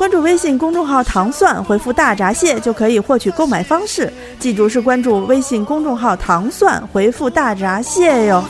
[0.00, 4.10] 关注微信公众号“糖蒜”，回复“大闸蟹”就可以获取购买方式。
[4.38, 8.42] 记住是关注微信公众号“糖蒜”，回复“大闸蟹”哟。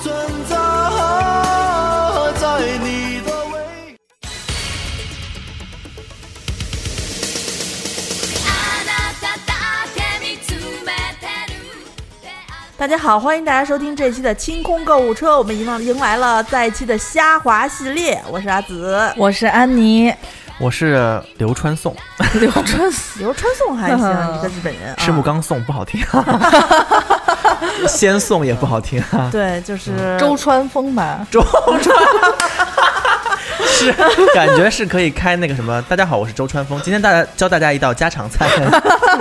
[12.79, 15.37] 大家好，欢迎大家收听这期的清空购物车。
[15.37, 20.11] 我们迎来迎来了在一期的虾滑系列，我是阿紫，我是安妮，
[20.61, 21.97] 我是流川颂，
[22.39, 22.67] 流川
[23.19, 24.95] 流川颂还行， 一个日本人。
[24.99, 26.05] 赤木啊、刚颂不好听，
[27.89, 29.31] 先颂也不好听啊。
[29.33, 31.27] 对，就是周川峰吧？
[31.31, 31.83] 周川
[33.65, 33.91] 是
[34.35, 35.81] 感觉是可以开那个什么。
[35.89, 38.47] 大家好，我是周川峰，今天大家教大家一道家常菜。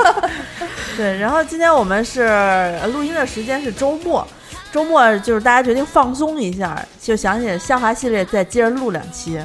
[0.98, 4.28] 对，然后今天我们是呃录音的时间是周末，
[4.74, 9.40] 周末就是大家决定放松一下，就想起下滑系列再接着录两期。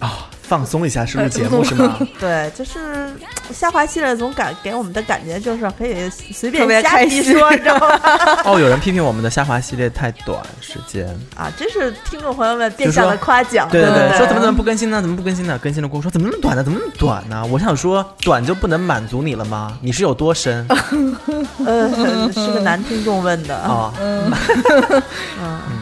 [0.00, 1.98] 啊、放松一下是录节目是吗？
[2.20, 3.10] 对，就是
[3.52, 8.00] 下滑系列总感给我们的感觉就是可以随便瞎开心逼说，你知道吗？
[8.44, 11.06] 哦，有人批评我们的下滑系列太短时间。
[11.36, 15.00] 啊，这是听众朋友们变相的夸奖，对对对不说怎么怎么不更新呢？
[15.02, 15.58] 怎么不更新呢？
[15.62, 16.62] 更新了跟我说怎么那么短呢？
[16.62, 17.44] 怎么那么短呢？
[17.50, 19.76] 我想说短就不能满足你了吗？
[19.80, 20.66] 你是有多深
[21.66, 21.88] 呃，
[22.32, 23.92] 是个男听众问的啊？
[24.00, 24.30] 嗯，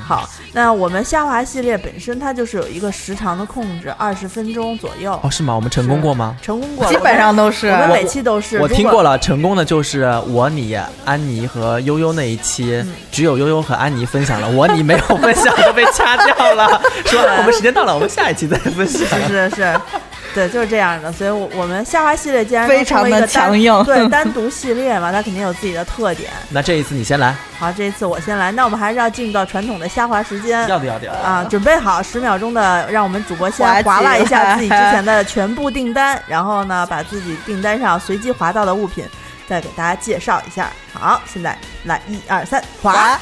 [0.06, 5.52] 好，那我们虾滑系列本身它就是有一个时长的控制，二十分钟左右，哦，是吗？
[5.52, 6.36] 我们成功过吗？
[6.40, 8.58] 成功过，基本上都是我们每期都是。
[8.60, 16.80] 我听过了，成功的就是我、你、安妮和悠悠那一期，嗯只有悠悠和安妮分享了，我、你没有分享就被掐掉了。
[17.04, 19.08] 说我们时间到了，我们下一期再分享。
[19.26, 19.80] 是是是，
[20.34, 21.12] 对，就是这样的。
[21.12, 26.30] 所以我，我们下滑系列既然非常的成为一个强硬对，单独系列嘛，它肯定有自己的特点。
[26.50, 30.68] 那这一次你先来，好，这一次我先来，那我们还是要进入到传统的虾滑时间。
[30.68, 31.10] 要的要的。
[31.12, 39.04] 啊，准备好十秒钟的，让我们主播先划拉一下自己之前的 全部订单，然后呢，把自己订单上随机划到的物品
[39.48, 40.70] 再给大家介绍一下。
[40.92, 43.18] 好，现在来一二三，划。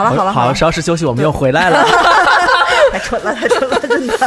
[0.00, 1.84] 好了好了好好，了，稍事休息，我们又回来了。
[2.92, 4.18] 太蠢了太蠢了，真的。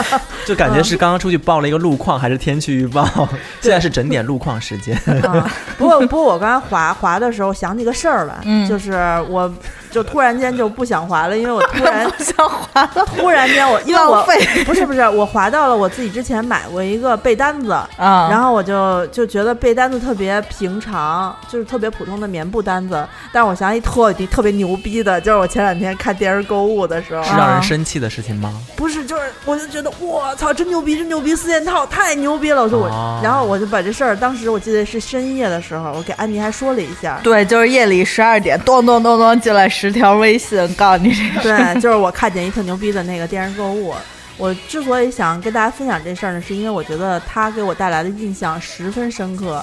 [0.46, 3.06] 就感觉是刚刚出去报了一个路况，还是天气预报？
[3.60, 4.96] 现在是整点路况时间。
[5.24, 8.94] 啊，不过不过我刚才滑滑的时候想起个事儿来，嗯就是
[9.30, 9.52] 我
[9.94, 28.52] 就突然间就不想滑了，因为我突然 不想滑了，突然间我因为我浪费不是不是我滑到了我自己之前买过一个被单子，啊然后我就就觉得被单子特别平常，就是特别普通的棉布单子，但是我想起特别特别牛逼的，就是我前两天看电视购物的时候，是让人生气的事情吗？
[28.76, 32.64] 不是，就是我就觉得我操，真牛逼，真牛逼，四件套太牛逼了！
[32.64, 37.20] 我说我，哦然后我就把这事儿，当时我记得是深夜的时候，我给安妮还说了一下。
[37.24, 41.42] 对，就是夜里十二点，咚咚咚咚进来十条微信，告诉你这个。
[41.42, 43.94] 对， 就是我看见一特牛逼的那个电视购物。
[44.38, 49.62] 我之所以想跟大家分享这事儿呢，是因为我觉得它给我带来的印象十分深刻，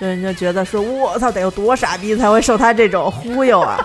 [0.00, 3.78] 就是就觉得说，我操，得有多傻逼才会受他这种忽悠啊！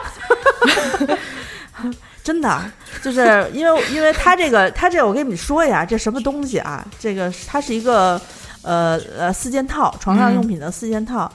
[2.23, 2.61] 真的，
[3.01, 6.87] 就是因为因为他这个他这个，我跟你们说一下，这什么东西啊？
[6.97, 8.19] 这个它是一个
[8.61, 11.29] 呃呃四件套，床上用品的四件套。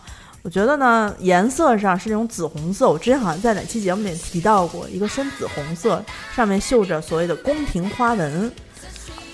[0.48, 2.88] 我觉得呢，颜色上是那种紫红色。
[2.88, 6.02] 我之前好像在哪期节目里提到过，一个深紫红色，
[6.34, 8.50] 上面绣着所谓的宫廷花纹，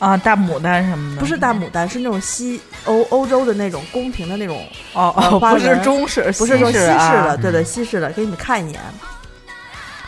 [0.01, 7.29] 啊，大牡丹什么的，不是大牡丹，是那种西欧欧洲的那种宫廷的那种，哦哦，不是中式，不是说西式啊。
[7.29, 8.81] 的，对对，西式的，给你们看一眼。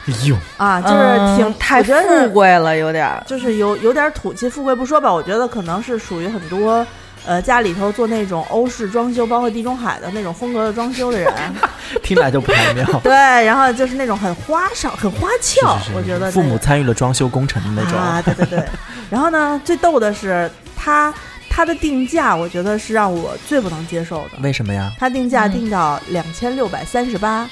[0.09, 3.23] 哎呦，啊，就是挺、嗯太富贵了，有点儿。
[3.29, 6.85] 就是有有点土气富贵不说吧，我觉得可能是属于很多
[7.27, 11.33] 呃家里头做那种欧式装修，包括地中海的那种风格的装修的人，
[12.03, 12.87] 听来就不太妙。
[13.05, 13.13] 对，
[13.45, 17.99] 然后就是那种很花哨、很花俏，是是是我觉得父母参与了装修工程的那种。
[17.99, 18.65] 啊，对对对。
[19.11, 21.13] 然后呢，最逗的是他
[21.51, 24.39] 它的定价，我觉得是让我最不能接受的。
[24.43, 24.93] 为什么呀？
[24.99, 27.49] 它定价嗯定到两千六百三十八，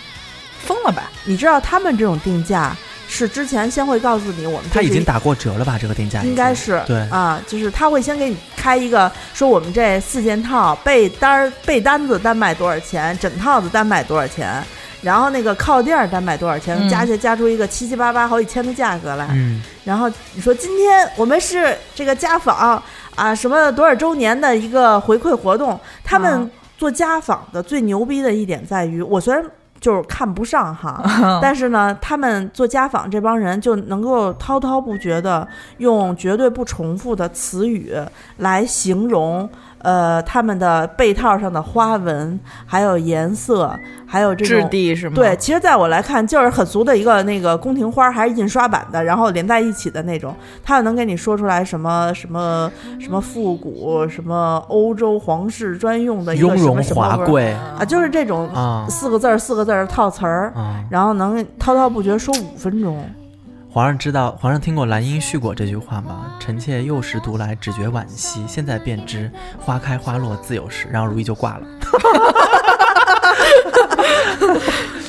[0.65, 1.11] 疯了吧？
[1.25, 2.77] 你知道他们这种定价
[3.15, 5.79] 是之前先会告诉你，我们他已经打过折了吧？
[5.81, 14.61] 这个定价应该是对啊，就是他会先给你开一个，说我们这四件套被单儿被单子单卖多少钱，枕套子单卖多少钱，
[15.01, 19.29] 然后那个靠垫儿单卖多少钱，嗯加起来加出一个七七八八好几千的价格来。
[19.31, 22.83] 嗯，然后你说今天我们是这个家访
[23.15, 29.41] 啊，什么多少周年的一个回馈活动，他们啊做家访的最牛逼的一点在于，我虽然
[29.85, 31.03] 就是看不上哈，
[31.43, 35.47] 但是呢，他们做家访这帮人就能够滔滔不绝的
[35.77, 37.95] 用绝对不重复的词语
[38.39, 39.47] 来形容。
[39.85, 45.15] 呃，他们的被套上的花纹，还有颜色，还有这质种地是吗？
[45.15, 50.35] 对，，其实在我来看，就是很俗的一个那个宫廷花，还是印刷版的，然后连在一起的那种，
[50.65, 60.83] 它能给你说出来什么什么什么复古，什么欧洲皇室专用的一个什雍容么什么味儿华贵啊，就是这种啊四个字儿四个字儿的套词儿，啊！
[60.91, 63.05] 然后能滔滔不绝说五分钟。
[63.75, 66.37] 皇上知道，皇上听过兰因絮果这句话吗？
[66.39, 69.29] 臣妾幼时读来，只觉惋惜，现在便知
[69.59, 70.87] 花开花落自有时。
[70.93, 71.67] 然后如意就挂了。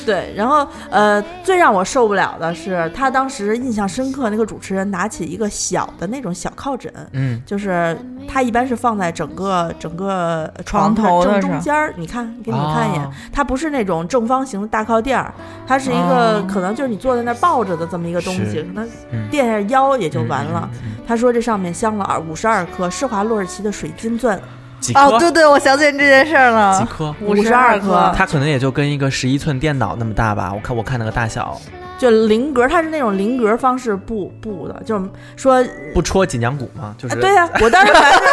[0.06, 7.98] 对，然后呃，最让我受不了的是，他当时印象深刻，那个主持人拿起一个小的那种小靠枕，嗯，就是
[8.28, 11.92] 他一般是放在整个整个床头正中间儿。
[11.96, 15.34] 你看，给你们看一眼，哦它不是那种正方形的大靠垫儿，
[15.66, 20.70] 它是一个、哦可能就是你坐在那儿抱着的这么一个东西，是可能嗯垫下腰也就完了。
[20.72, 20.78] 嗯。
[20.78, 24.40] 嗯嗯嗯他说这上面镶了二五十二颗施华洛世奇的水晶钻，
[24.80, 25.00] 几颗？
[25.00, 26.88] 哦，对对，我想起来这件事儿几了。
[26.90, 27.14] 颗？
[27.20, 30.52] 五十二颗，它可能也就跟一个十一寸电脑那么大吧。
[30.54, 31.60] 我看我看那个大小，
[31.98, 35.04] 就菱格，它是那种菱格方式布布的，就是
[35.36, 35.64] 说
[35.94, 36.94] 不戳脊梁骨吗？
[36.98, 38.26] 就是、啊，对呀、我当时反正就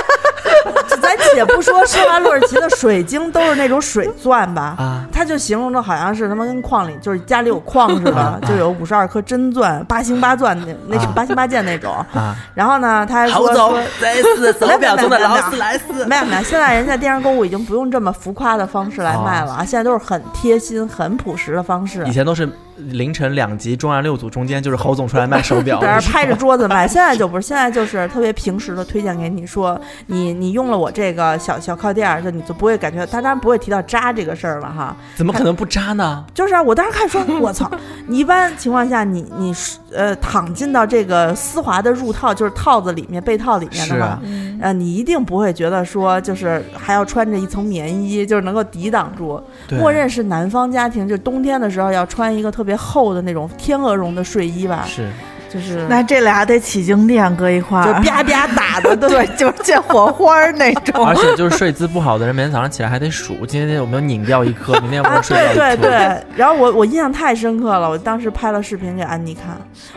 [1.01, 11.93] 咱且不说施华洛世奇的水晶都是那种水钻吧，啊，他就形容的好像是他妈跟矿里就是家里有矿似的啊，就有五十二颗真钻，八星八钻那那种啊八星八箭那种。
[12.13, 16.05] 啊，然后呢，他还说走说说，再次手 表中的劳斯莱斯。
[16.05, 22.11] 没有没有，现在人家电视购物已经不用这么浮夸的方式来卖了啊，现在都是很贴心、很朴实的方式以。
[22.11, 36.23] 前都是凌晨两集中案六组中间就是侯总出来卖手表， 在那拍着桌子卖，现在就不是，现在就是特别平时的推荐给你说，你你用了我这个小小靠垫儿，就你就不会感觉，他当然不会提到扎这个事儿了哈，怎么可能不扎呢？
[36.33, 37.69] 就是啊，我当时看说， 我操！
[38.07, 39.53] 你一般情况下，你你
[39.93, 49.41] 呃躺进到这个丝滑的入套，就是套子里面、被套里面的话，是啊，嗯呃，你一定不会觉得说，就是还要穿着一层棉衣，就是能够抵挡住。
[49.71, 55.09] 默认是南方家庭，就冬天的时候要穿一个特别厚的那种天鹅绒的睡衣吧，是
[55.53, 61.05] 就是那这俩得起静电搁一块儿，就啪啪打的， 对对，就是见火花儿那种。
[61.05, 65.81] 而且就是睡姿不好的人，每天早上起来还得数，今天有没有拧掉一颗，明天有没啊，有睡掉对一颗。
[65.83, 69.55] 对对，然后我我印象太深刻了，我当时拍了视频给安妮看，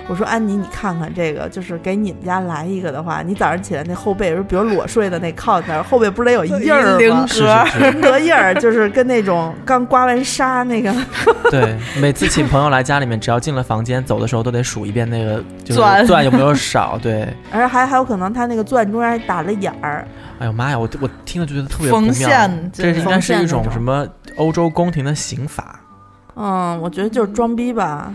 [0.08, 7.26] 我说安妮你看看这个，就是给你们家来一个的话，你早上起来那后背，比如裸睡的那靠那儿，后背不是得有印儿菱吗？
[7.26, 10.94] 是格是是，菱格印儿就是跟那种刚刮完痧那个，
[11.50, 16.98] 对，每次请朋友来家里面，只要进了房间，走的时候都得数一遍那个就是钻钻有没有少。
[17.02, 17.22] 对，
[17.52, 20.06] 而且还还有可能他那个钻中间还打了眼儿，
[20.38, 22.12] 哎呦妈呀，我我听了就觉得特别不缝妙。
[22.12, 24.06] 线这应该是一种种什么
[24.36, 25.80] 欧洲宫廷的刑法。
[26.34, 28.12] 嗯，我觉得就是装逼吧。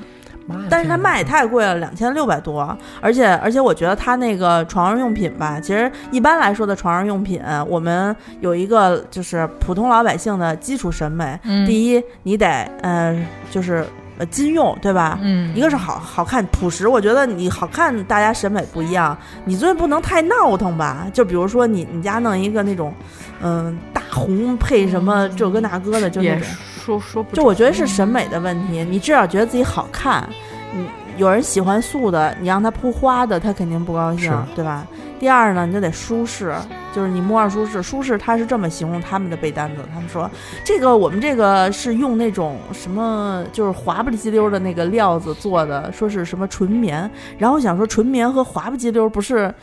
[0.48, 0.56] 妈！
[0.69, 12.48] 但是它卖也太贵了，两千六百多，而且而且我觉得它那个床上用品吧，其实一般来说的床上用品，我们有一个就是普通老百姓的基础审美，嗯第一你得
[12.81, 13.16] 呃
[13.51, 13.85] 就是
[14.21, 15.18] 呃金用，对吧？
[15.23, 21.07] 嗯，一个是好好看朴实，我觉得你好看，大家审美不一样，你最不能太闹腾吧？
[21.11, 22.94] 就比如说你你家弄一个那种，
[23.42, 26.47] 嗯、大红配什么这个那个的，就那也种。
[26.85, 30.30] 说说不就我觉得是审美的问题，你至少觉得自己好看。
[30.73, 30.85] 你
[31.18, 34.85] 有人喜欢素的，你让他铺花的，他肯定不高兴，对吧？
[35.21, 36.51] 第二呢，你就得舒适，
[36.95, 37.83] 就是你摸着舒适。
[37.83, 40.28] 舒适，他是这么形容他们的被单子，他们说
[40.66, 47.07] 这个我们这个是用那种什么，就是滑不唧溜的那个料子做的，说是什么纯棉。
[47.37, 49.54] 然后想说，纯棉和滑不唧溜不是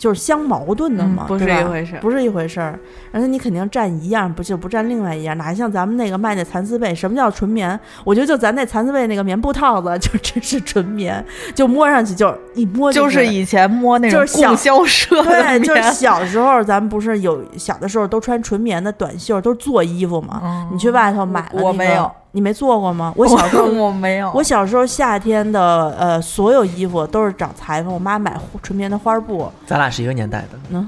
[0.00, 1.26] 就是相矛盾的嘛？
[1.26, 2.78] 嗯不是一回事不是一回事儿。
[3.12, 5.36] 而且你肯定占一样，不就不占另外一样？
[5.36, 6.94] 哪像咱们那个卖那蚕丝被？
[6.94, 7.78] 什么叫纯棉？
[8.02, 11.22] 我觉得就咱那蚕丝被那个棉布套子，就真是纯棉，
[11.54, 20.40] 就摸上去就一摸就是以前摸那种就是小供销社的对，就是小时候咱们不是有小的时候都穿纯棉的短袖，都是做衣服嘛。
[20.42, 23.12] 嗯你去外头买了、那个，我没有，你没做过吗？
[23.18, 30.86] 我小时候我没有，我小时候夏天的呃所有衣服都是找裁缝，我妈买纯棉的花布，咱俩是一个年代的，嗯，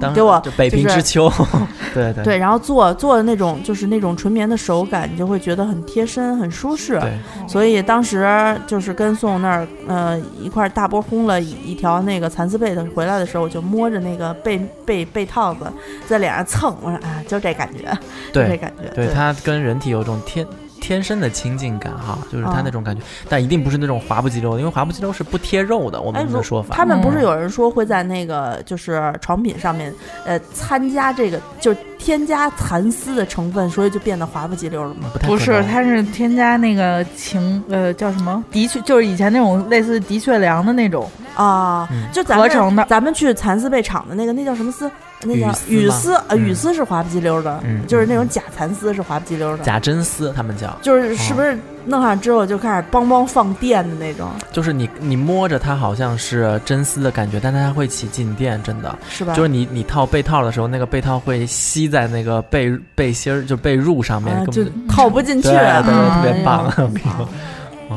[0.00, 1.32] 当给我就北平就是之秋，
[1.94, 2.24] 对对。
[2.24, 6.98] 对，然后做做的那种就是那种纯棉的手感，你就会觉得很贴身、很舒适。
[7.00, 7.12] 对，
[7.48, 8.26] 所以当时
[8.66, 15.60] 就是跟宋那儿呃一块儿大波轰了一一条那个蚕丝被的回来的时候，我就摸着那个被被被套子
[16.06, 17.90] 在脸上蹭，我说啊，就这感觉，
[18.32, 20.46] 就这感觉，对，它跟人体有种天
[20.82, 26.74] 天生的亲近感哈，就是它嗯那种感觉，但一定不是那种滑不及溜的，因为滑不及溜是不贴肉的，我们的说法。
[26.74, 29.94] 他们不是嗯有人说会在那个就是床品上面，
[30.26, 35.08] 呃，参加这个就是添加蚕丝的成分，所以就变得滑不及溜了吗？
[35.12, 38.42] 不太不是，它是添加那个情呃叫什么？
[38.50, 42.84] 的确就是以前那种类似的确良的那种啊，嗯就咱们合成的。
[42.88, 44.90] 咱们去蚕丝被厂的那个，那叫什么丝？
[45.24, 58.96] 那叫羽丝呃，嗯羽丝是滑不叽溜的，嗯就是那种假蚕丝是滑不叽溜的，假真丝，他们叫，就是是不是弄上之后就开始梆梆放电的那种，就是你你摸着它好像是真丝的感觉，但它会起静电，真的。
[59.08, 59.34] 是吧？
[59.34, 66.72] 就是你你套被套的时候，那个被套会吸在那个被背心儿就被褥上面，啊，就根本套不进去，对特别棒。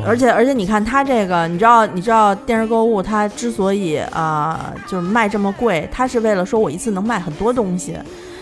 [0.04, 7.96] 而且而且你看它这个，你知道你知道电视购物它之所以啊、就是卖这么贵，它是为了说我一次能卖很多东西，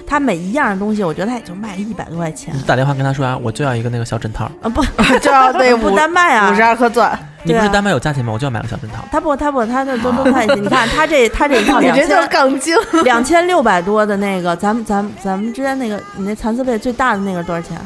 [0.07, 4.45] 他每一样东西我觉得他也就卖个一百多块钱你打电话跟他说啊，我就要一个那个小枕套。
[4.63, 4.83] 啊，不
[5.19, 6.63] 就要那 不五单卖啊五十。
[6.63, 8.33] 二颗钻，你不是单卖有价钱吗？
[8.33, 9.05] 我就要买个小枕套。
[9.11, 10.61] 他不，他不，他那都都在一起。
[10.61, 12.77] 你看，他这他这一套两你这就是千杠精。
[13.03, 17.79] 两千六百多的那个，咱们咱们咱们之间那个，你那蚕丝被最大的那个多少钱？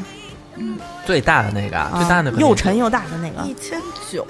[1.09, 4.23] 最大的那个，啊，最大的那个又沉又大的那个，一千九，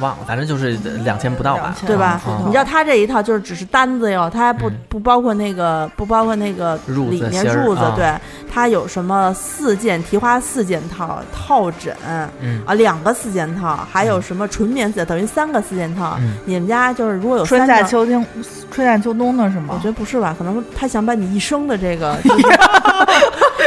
[0.00, 0.72] 忘了，反正就是
[1.04, 1.76] 两千不到吧。
[1.86, 2.20] 对吧？
[2.26, 8.12] 嗯你知道他这一套就是只是单子哟，他还不、嗯不包括那个不包括那个里面褥子对，
[8.52, 11.96] 他有什么四件提花四件套套枕
[12.40, 16.16] 嗯啊，两个四件套，还有什么纯棉四，等于三个四件套。
[16.18, 18.26] 嗯，你们家就是如果有春，夏秋冬，
[18.72, 19.84] 春夏秋冬的是吗我觉？
[19.84, 20.34] 得不是吧？
[20.36, 22.48] 可能他想把你一生的这个就 是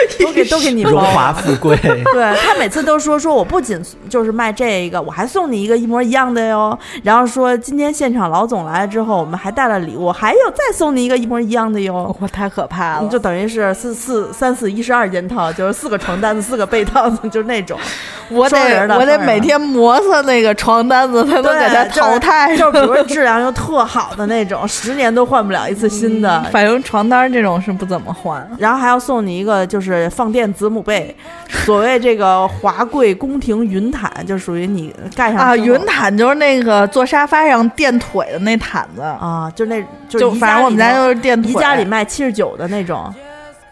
[0.20, 1.02] 都给都给你荣。
[1.06, 1.76] 华富贵。
[2.14, 6.78] 对他每次都说说我不仅就是卖这个，我还送你一个一模一样的哟。
[7.04, 12.16] 然后说今天现场老总来了之后，我们还带了礼物，还有再送你一个一模一样的哟。
[12.20, 17.78] 我太可怕了，就等于是四四三四一十二件套，就是四个床单子，四个被套子，就是那种。
[18.32, 22.58] 我得我得每天磨蹭那个床单子，才能给它对淘汰。
[22.58, 26.44] 就是比如说质量又特好的那种，十年都换不了一次新的。
[26.52, 28.36] 反正床单这种是不怎么换。
[28.58, 31.16] 然后还要送你一个就是放电子母被，
[31.50, 41.52] 所谓这个华贵宫廷云毯，就属于你盖上啊，云毯就是那个坐沙发上垫腿的那毯子，啊，就那就就反正我们家就是垫腿。
[41.52, 43.14] 宜家里卖七十九的那种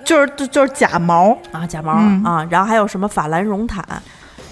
[0.03, 3.83] 就是就就是假毛，啊，假毛、嗯啊，然后还有什么法兰绒毯。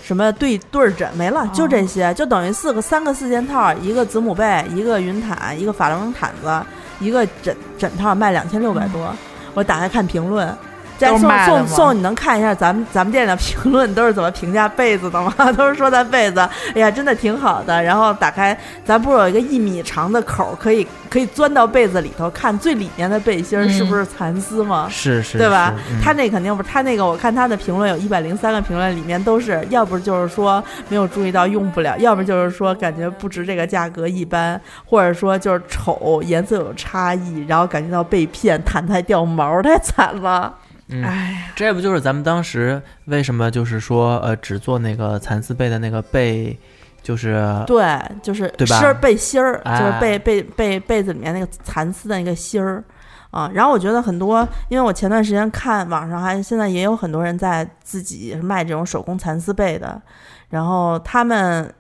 [0.04, 6.62] 什么对对枕没了，就这些，就等于四个三个四件套，一个子母被，一个云毯，一个法兰绒毯子，
[7.00, 9.16] 一个枕枕套卖两千六百多。
[9.54, 10.54] 我打开看评论，
[11.01, 15.34] 再送送送，你能看一下咱们咱们店的评论都是怎么评价被子的吗？
[15.58, 16.39] 都是说咱被子，
[16.75, 17.81] 哎呀，真的挺好的。
[17.81, 18.55] 然后打开，
[18.86, 24.88] 咱不是有一个一米长的口儿，可以可以钻到被子里头看最里面的背心儿是不是蚕丝吗？
[24.89, 25.74] 是是，对吧？
[25.89, 40.53] 嗯他那肯定不是，他那个我看他的评论有一百零三个评论，里面都是要不就是说没有注意到用不了，要不就是说感觉不值这个价格一般，或者说就是丑，颜色有差异，然后感觉到被骗，毯子还掉毛，太惨了。
[40.91, 41.03] 嗯。
[41.03, 46.57] 哎，这不就是咱们当时为什么就是说呃只做那个蚕丝被的那个被，
[47.01, 52.83] 就是对，就是对吧芯儿背芯儿，哎就是被被被被子里面那个蚕丝的那个芯儿。
[53.31, 60.01] 啊，然后我觉得很多，因为我前段时间看网上还现在也有很多人在自己卖这种手工蚕丝被的，
[60.50, 61.74] 然后他们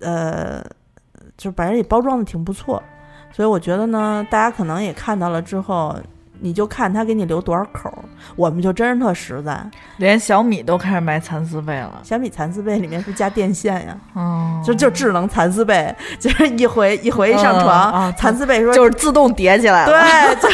[0.00, 0.62] 呃，
[1.38, 2.82] 就反正也包装的挺不错，
[3.32, 5.98] 所以我觉得呢，大家可能也看到了之后，
[6.40, 8.04] 你就看他给你留多少口儿，
[8.36, 9.60] 我们就真是特实在。
[9.96, 12.00] 连小米都开始卖蚕丝被了。
[12.02, 13.96] 小米蚕丝被里面是加电线呀？
[14.14, 20.36] 哦，就就智能蚕丝被，就是一回一回一上床，嗯啊蚕丝被说就是自动叠起来了。
[20.38, 20.48] 对，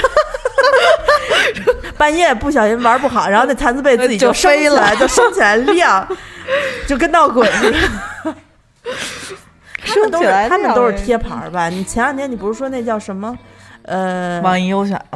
[1.64, 6.07] 就半夜不小心玩不好，然后那蚕丝被自己就飞了，就升起来亮，
[6.87, 7.79] 就跟闹鬼似的。
[9.87, 11.69] 他们都是他们都是贴牌儿吧？
[11.69, 13.37] 你前两天你不是说那叫什么？
[13.85, 14.41] 呃，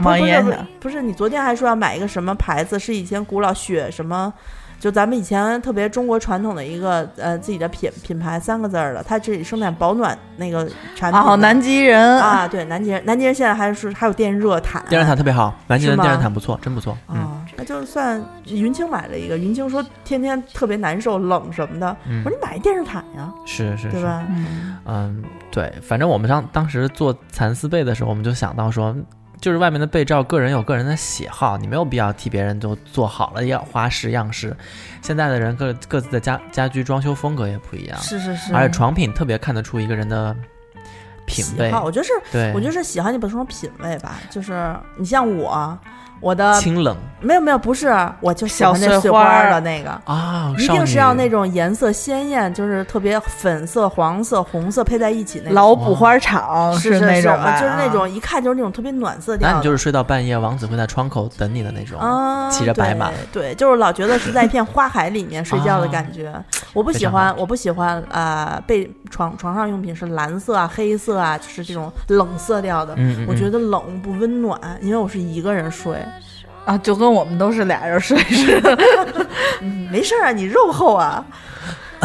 [0.02, 2.78] 网易优选，不是你昨天还说要买一个什么牌子？
[2.78, 4.32] 是以前古老雪什么？
[4.78, 11.28] 就咱们以前特别中国传统的一个呃自己的品品牌三个字儿的，它这里生产保暖那个产品的。
[11.28, 16.96] 哦，南极人，啊，对，南极人，南极人现在还是还有电热毯，电热毯特别好，南极人电热毯不错，真不错。
[17.08, 24.24] 嗯，啊，那就算云清买了一个，云清说天天特别难受、冷什么的，嗯我说你买一电热毯呀，是是是，对吧？
[24.28, 28.94] 嗯，嗯，对，反正我们当当时做蚕丝被的时候，我们就想到说，
[29.40, 34.56] 就是外面的被罩，个人有个人的喜好，你没有必要替别人都做好了要花式样式。
[35.02, 40.36] 现在的人各各自的家家居装修风格也不一样，是是是，而且床品特别看得出一个人的
[41.26, 45.78] 品味我觉得是，对，我觉得是喜欢，你不能说品味吧，就是你像我。
[46.20, 47.88] 我的清冷没有没有，不是，
[48.20, 49.90] 我就喜欢那花儿的那个。
[50.04, 55.54] 啊，一定是要那种颜色鲜艳，就是特别粉色、黄色、红色配在一起那种。
[55.54, 59.52] 老补花场是是是那种吧，就是那种一看就是那种特别暖色调的。
[59.52, 61.98] 那你就是睡到半夜，王子会在窗口等你的那种。
[61.98, 66.32] 啊，骑着白马对，对，就是老觉得是在一片花海里面睡觉的感觉。
[66.72, 72.94] 我不喜欢我不喜欢呃，被床床上用品是蓝色啊、黑色啊，就是这种冷色调的。
[72.96, 75.96] 嗯嗯，我觉得得冷不温暖，因为我是一个人睡。
[76.68, 78.78] 啊，就跟我们都是俩人睡似的。
[79.62, 81.24] 嗯，没事啊，你肉厚啊。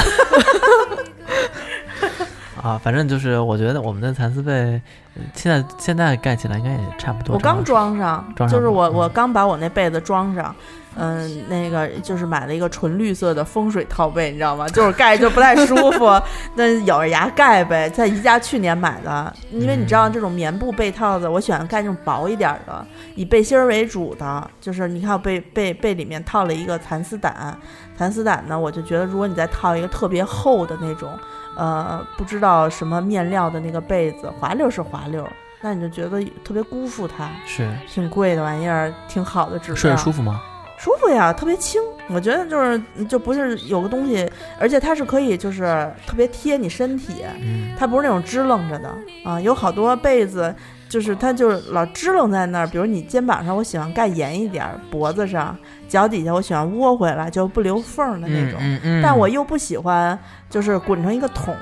[2.64, 4.82] 啊，反正就是我觉得我们的蚕丝被
[5.16, 7.36] 呃现在现在盖起来应该也差不多。
[7.36, 10.56] 我刚装上，装上就是我嗯我刚把我那被子装上，
[10.96, 14.66] 嗯，那个就是买了一个纯绿色的风水套被，你知道吗？
[14.70, 16.10] 就是盖着就不太舒服，
[16.56, 17.90] 那咬着牙盖呗。
[17.90, 24.50] 在宜家去年买的，因为你知道这种棉布被套子，我喜欢盖那种薄一点儿的，以背心儿为主的。
[24.62, 27.58] 就是你看我被被被里面套了一个蚕丝胆，
[27.98, 31.12] 蚕丝胆呢，我就觉得如果你再套一个特别厚的那种，
[31.56, 35.28] 呃，不知道什么面料的那个被子，滑溜是滑溜，
[35.62, 37.30] 那你就觉得特别辜负它。
[37.46, 40.42] 是挺贵的玩意儿，挺好的质量，睡着舒服吗？
[40.78, 41.82] 舒服呀，特别轻。
[42.10, 44.30] 我觉得就是就不是有个东西，
[44.60, 48.94] 而且它是可以就是特别贴你身体，嗯，它不是那种支棱着的
[49.24, 49.40] 啊。
[49.40, 50.54] 有好多被子
[50.94, 55.58] 就是它就是老支棱在那儿，比如你肩膀上我喜欢盖严一点儿，脖子上、
[55.88, 58.60] 脚底下我喜欢窝回来就不留缝儿的那种。
[58.62, 60.16] 嗯嗯，但我又不喜欢，
[60.52, 61.56] 就是滚成一个桶，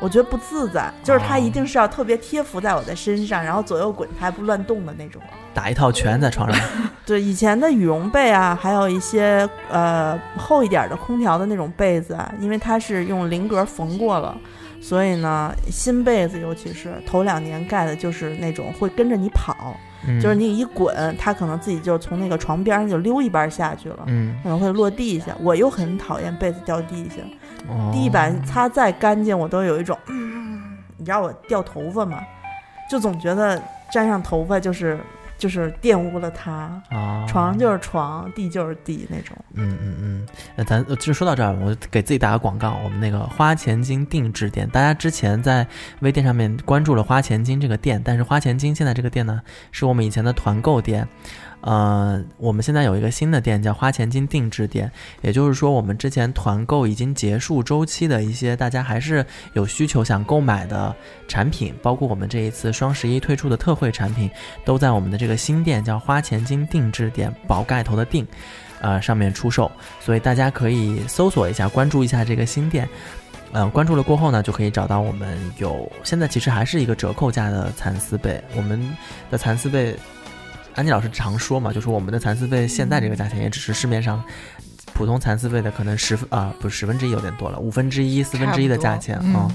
[0.00, 0.90] 我觉得不自在。
[1.02, 5.20] 就是它一定是要特别贴服在我的身上，然后左右滚，它还不乱动的那种。
[5.52, 6.66] 打一套拳在床上，
[7.04, 14.34] 对以前的羽绒被啊，还有一些呃厚一点的空调的那种被子啊，因为它是用菱格缝过了，
[14.80, 24.04] 所以呢，新被子尤其是头两年盖的就是那种会跟着你跑，嗯就是你一滚，它可能自己就从那个床边上就溜一半下去了。
[24.06, 27.16] 嗯，可能会落地下，我又很讨厌被子掉地下，
[27.68, 32.20] 哦地板擦再干净，我都有一种，嗯，你知道我掉头发吗？
[32.90, 33.60] 就总觉得
[33.92, 34.98] 沾上头发就是
[35.38, 36.82] 就是玷污了他。
[36.90, 39.36] 啊，床就是床，地就是地那种。
[39.54, 45.66] 嗯嗯嗯，那咱呃就说到这儿，我给自己打个广告，我们那个花钱金定制店，大家之前在
[46.00, 49.40] 微店上面关注了花钱金这个店，但是花钱金现在这个店呢，
[49.72, 51.08] 是我们以前的团购店。
[51.60, 54.90] 呃，我们现在有一个新的店叫花钱金定制店，
[55.22, 60.94] 也就是说，我们之前团购已经结束周期的一些大家还是有需求想购买的
[61.26, 64.30] 产品，包括我们这一次双十一推出的特惠产品，
[64.64, 68.26] 都在我们的这个新店叫花钱金定制店，宝盖头的定。
[68.80, 69.68] 呃，上面出售，
[69.98, 72.88] 所以大家可以搜索一下，关注一下这个新店。
[73.50, 78.80] 嗯、关注了过后呢，就可以找到我们有现在其实还是一个折扣价的蚕丝被，我们
[79.32, 79.96] 的蚕丝被，
[80.78, 84.22] 安妮老师常说嘛，就是我们的蚕丝被现在这个价钱也只是市面上
[84.94, 89.50] 普通蚕丝被的可能十分啊、不是十分之一有点多了，五分之一、四分之一的价钱嗯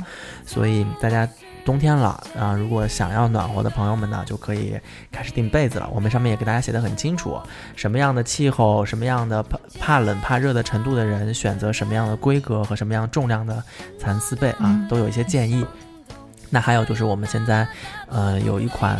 [0.45, 1.25] 所以大家
[1.63, 4.77] 冬天了啊、如果想要暖和的朋友们呢，就可以
[5.13, 5.89] 开始订被子了。
[5.93, 7.39] 我们上面也给大家写的很清楚，
[7.73, 13.63] 什么样的气候、什么样的怕怕冷怕热的程度的人，选择什么样的规格和什么样重量的
[13.97, 15.65] 蚕丝被啊嗯，都有一些建议。
[16.49, 17.65] 那还有就是我们现在，
[18.09, 18.99] 呃，有一款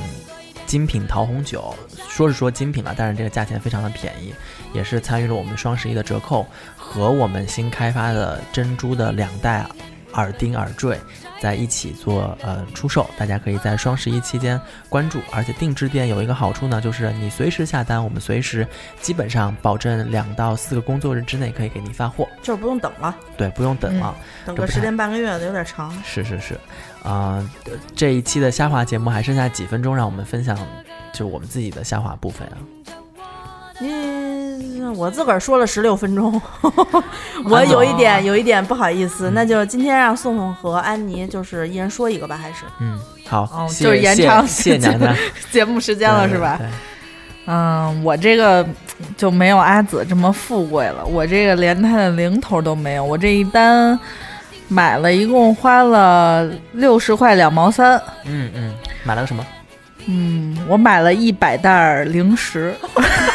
[0.65, 1.75] 精品桃红酒，
[2.09, 4.33] 说是说精品了，但是这个价钱非常的便宜，
[4.73, 6.45] 也是参与了我们双十一的折扣，
[6.75, 9.65] 和我们新开发的珍珠的两代
[10.13, 10.97] 耳钉耳坠
[11.43, 15.19] 在一起做呃出售，大家可以在双十一期间关注。
[15.29, 18.65] 而且定制店有一个好处呢，就是你随时下单，我们随时
[19.01, 24.15] 基本上保证两到四个工作日之内可以给你发货，就是不用等了，对，不用等了。
[24.45, 25.91] 等个十天半个月的有点长。
[26.05, 26.57] 是是是，
[27.03, 27.45] 啊、
[27.93, 30.57] 这一期的虾滑节目还剩下几分钟，让我们分享
[31.11, 33.02] 就我们自己的虾滑部分啊。
[33.85, 36.41] 嗯，我自个儿说了十六分钟，
[37.45, 45.13] 我有一点有一点不好意思，嗯那就今天让宋宋和安妮就是一人说一个吧，还是嗯，好，哦谢就是延长谢娘娘
[45.51, 46.55] 节目时间了是吧？
[46.57, 46.67] 对？
[47.47, 48.65] 嗯，我这个
[49.17, 53.99] 就没有阿紫这么富贵了，我这个连他的零头都没有，我这一单
[54.69, 58.01] 买了一共花了六十块两毛三。
[58.23, 59.45] 嗯嗯，买了个什么？
[60.05, 62.73] 嗯，我买了一百袋儿零食，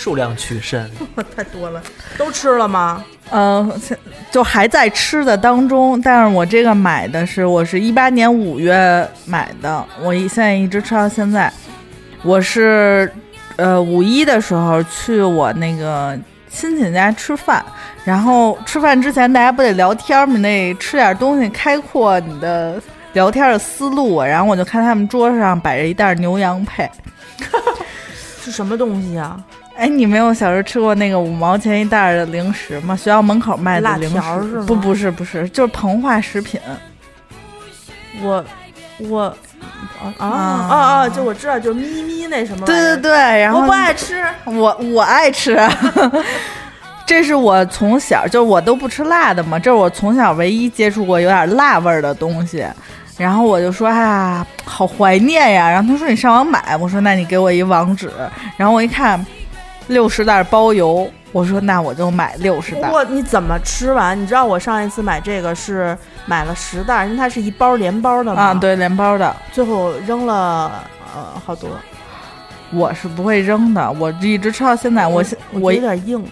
[0.00, 0.90] 数量取胜。
[1.36, 1.82] 太多了，
[2.16, 3.04] 都吃了吗？
[3.32, 3.96] 嗯、现
[4.30, 6.00] 就还在吃的当中。
[6.00, 11.52] 但是我这个买的是，我是一八年五月买的，我一现在一直吃到现在。
[12.22, 13.12] 我是
[13.56, 17.62] 呃五一的时候去我那个亲戚家吃饭，
[18.02, 20.36] 然后吃饭之前大家不得聊天吗？
[20.38, 22.80] 你得吃点东西，开阔你的
[23.12, 24.26] 聊天的思路啊。
[24.26, 26.90] 然后我就看他们桌上摆着一袋牛羊配。
[28.42, 29.38] 是什么东西啊？
[29.80, 32.94] 哎，你没有小时候吃过那个五毛钱一袋儿的零食吗？
[32.94, 36.60] 学校门口卖的辣零食条是吗不，不是，不是，就是膨化食品。
[38.22, 38.44] 我
[38.98, 39.22] 我
[39.98, 41.08] 啊啊啊啊啊！
[41.08, 42.66] 就我知道，就咪咪那什么。
[42.66, 44.22] 对对对，然后我不爱吃。
[44.44, 45.58] 我我爱吃，
[47.06, 52.66] 这是我从小就我都不吃辣的嘛，这是我从小唯一接触过有点辣味儿的东西。
[53.16, 55.70] 然后我就说，哎呀，好怀念呀。
[55.70, 58.10] 然后他说你上网买，我说那你给我一网址。
[58.58, 59.24] 然后我一看，
[59.90, 62.82] 六十袋包邮，我说那我就买六十袋。
[62.82, 64.20] 不过你怎么吃完？
[64.20, 68.40] 你知道我上一次买这个是买了十袋，因为它是一包连包的嘛。
[68.40, 68.54] 啊，。
[68.54, 70.70] 对，连包的，最后扔了
[71.12, 71.68] 呃好多，
[72.72, 75.08] 我是不会扔的，我一直吃到现在。
[75.08, 76.24] 我我有点硬。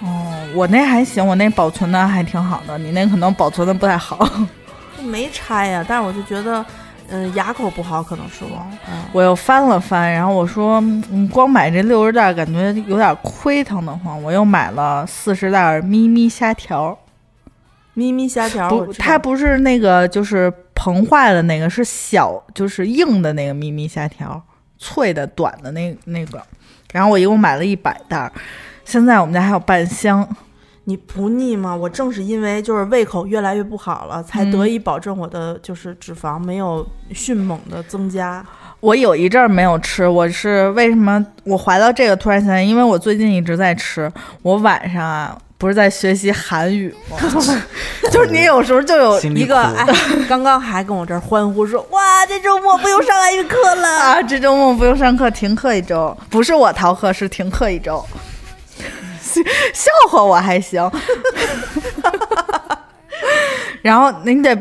[0.00, 4.28] 哦，我那还行，我那保存的还挺好的，你那可能保存的不太好。
[5.02, 6.64] 没拆呀，但是我就觉得，
[7.08, 8.66] 嗯、牙口不好，可能是我。
[8.88, 16.98] 嗯，我又翻了翻，然后我说，嗯，光买这六十袋感觉有点亏疼的慌，我又买了四十袋咪咪虾条。
[17.96, 24.42] 咪咪虾条，我不，它不是那个就是膨坏的那个，是小就是硬的那个咪咪虾条，
[24.78, 26.42] 脆的短的那那个。
[26.92, 28.32] 然后我一共买了一百袋儿，
[28.84, 30.28] 现在我们家还有半箱。
[30.84, 31.74] 你不腻吗？
[31.74, 38.44] 我正是因为就是胃口越来越不好了，才嗯得以保证我的就是脂肪没有迅猛的增加。
[38.80, 44.12] 我有一阵儿没有吃，我是为什么我怀到这个突然想起，因为我最近一直在吃。
[44.42, 47.16] 我晚上啊，不是在学习韩语吗？
[48.12, 49.86] 就是你有时候就有一个苦哎，
[50.28, 53.88] 刚刚还跟我这儿欢呼说：“哇，这周末不用上韩语课了。
[53.88, 58.04] 啊，这周末不用上课，停课一周，不是我逃课，是停课一周。
[59.72, 60.90] 笑话我还行，
[63.82, 64.56] 然后您得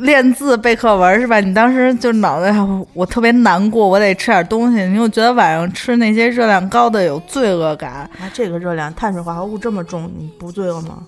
[0.00, 1.38] 练字背课文是吧？
[1.40, 2.54] 你当时就脑袋
[2.92, 10.98] 我特别难过，我得吃点东西，你又觉得晚上吃那些热量高的有罪恶感，啊，这个热量、碳水化合物这么重，你不罪恶吗？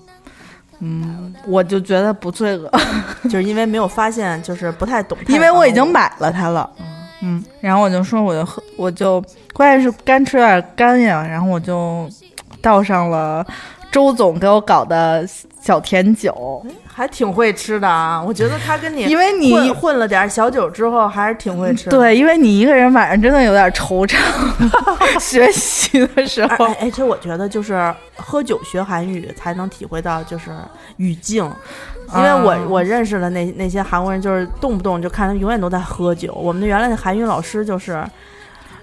[0.80, 2.70] 嗯，我就觉得不罪恶，
[3.24, 5.40] 就是因为没有发现，就是不太懂因。
[5.40, 6.70] 为我已经买了它了。
[7.20, 9.20] 嗯，然后我就说，我就喝，我就
[9.52, 12.08] 关键是干吃有点干呀，然后我就
[12.60, 13.44] 倒上了
[13.90, 15.26] 周总给我搞的
[15.60, 18.22] 小甜酒，还挺会吃的啊。
[18.22, 21.90] 我觉得他跟你因为你混混了点小酒之后，还是挺会吃的。
[21.90, 24.16] 对，因为你一个人晚上真的有点惆怅，
[25.18, 30.50] 学习的时候哎哎，而且我觉得就是喝酒学韩语才能体会到就是
[30.98, 31.44] 语境，
[32.14, 36.34] 因为我、啊我认识的那那些韩国人，就是动不动就看他们永远都在喝酒。
[36.34, 38.04] 我们的原来的韩语老师就是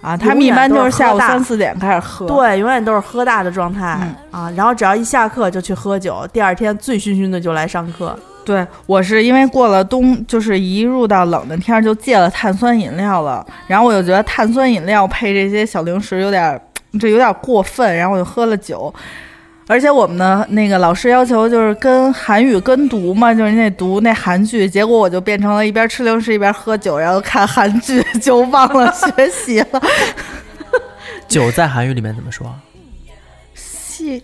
[0.06, 8.15] 啊，他们一般就是下午三四点开始喝，，对，永远都是喝大的状态、嗯啊，然后只要一下课就去喝酒，第二天醉醺醺的就来上课。
[8.46, 16.62] 对我是因为过了冬，就是一入到冷的天儿就戒了碳酸饮料了，然后我就觉得碳酸饮料配这些小零食有点儿，
[17.00, 18.94] 这有点过分，然后我就喝了酒。
[19.67, 29.82] 而且我们的那个老师要求就是跟韩语跟读嘛，就是你得读那韩剧，结果我就变成了一边吃零食一边喝酒，然后看韩剧，就忘了学习了。
[31.28, 32.54] 酒在韩语里面怎么说？
[33.56, 34.21] 谢，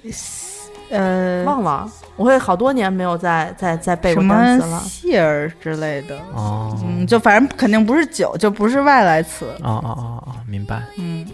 [0.91, 4.80] 呃，忘了，我会好多年没有再再再背过什么单词了。
[4.86, 10.84] 谢儿之类的，哦，嗯，就反正肯定不是酒，就不是外来词，哦哦哦哦，明白。
[10.97, 11.25] 嗯。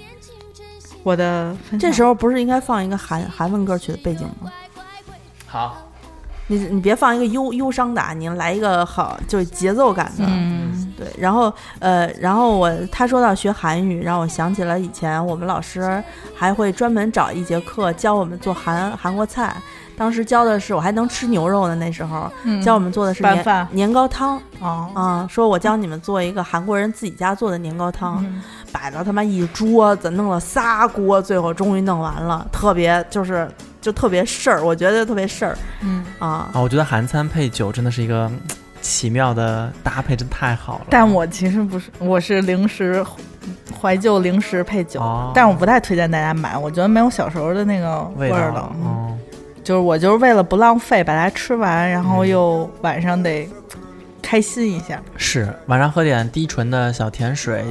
[1.07, 1.79] 我的分享。
[1.79, 4.51] 这时候不是应该放一个韩韩文歌曲的背景吗？
[5.47, 5.77] 好，
[6.47, 10.25] 你你别放一个忧忧伤的，你来一个好就是节奏感的。
[10.27, 10.93] 嗯。
[10.97, 16.03] 对，然后呃，然后我他说到学韩语，让我想起了以前我们老师
[16.35, 19.55] 还会专门找一节课教我们做韩韩国菜。
[19.95, 22.59] 当时教的是我还能吃牛肉呢，那时候嗯。
[22.61, 24.41] 教我们做的是年年糕汤。
[24.59, 28.41] 哦，啊、说我教你们做一个韩国人自己家做的年糕汤，嗯
[28.79, 33.49] 摆了他妈一桌子，弄了仨锅，最后终于弄完了，特别就是
[33.81, 36.49] 就特别事儿，我觉得特别事儿嗯，啊。
[36.53, 38.39] 啊，我觉得韩餐配酒真的是一个嗯
[38.81, 40.85] 奇妙的搭配，真太好了。
[40.91, 43.03] 但我其实不是，我是零食
[43.81, 48.71] 怀旧零食配酒，哦但我不太推荐大家买，我觉得没有小时候的那个味儿了。
[48.75, 49.17] 嗯哦，
[49.63, 53.49] 就是我就是为了不浪费，把它吃完，然后又晚上得
[54.21, 55.01] 开心一下。
[55.17, 57.65] 是晚上喝点低醇的小甜水，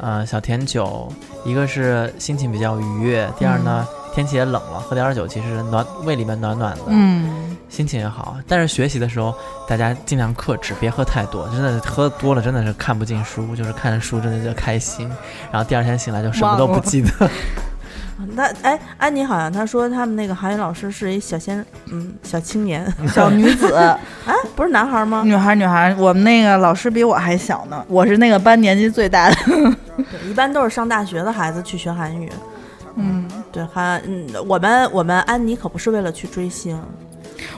[0.00, 1.10] 呃，小甜酒，
[1.44, 8.36] 一个是心情比较愉悦，第二呢，天气也冷了，喝点儿酒其实暖胃里面暖暖的，嗯，心情也好。
[8.46, 9.34] 但是学习的时候，
[9.66, 15.08] 大家尽量克制，别喝太多，真的喝多了真的是看不进书，就是看着书真的就开心，
[15.50, 17.30] 然后第二天醒来就什么都不记得。
[18.34, 23.72] 那哎，安妮好像她说他们那个韩语老师是一小鲜嗯小青年， 小女子，
[24.26, 25.22] 哎，不是男孩吗？
[25.24, 29.36] 女孩女孩，我们那个老师比我还小呢，我是那个班年纪最大的。
[29.96, 32.30] 对一般都是上大学的孩子去学韩语。
[32.96, 36.80] 嗯，对，韩嗯，我们我们安妮可不是为了去追星，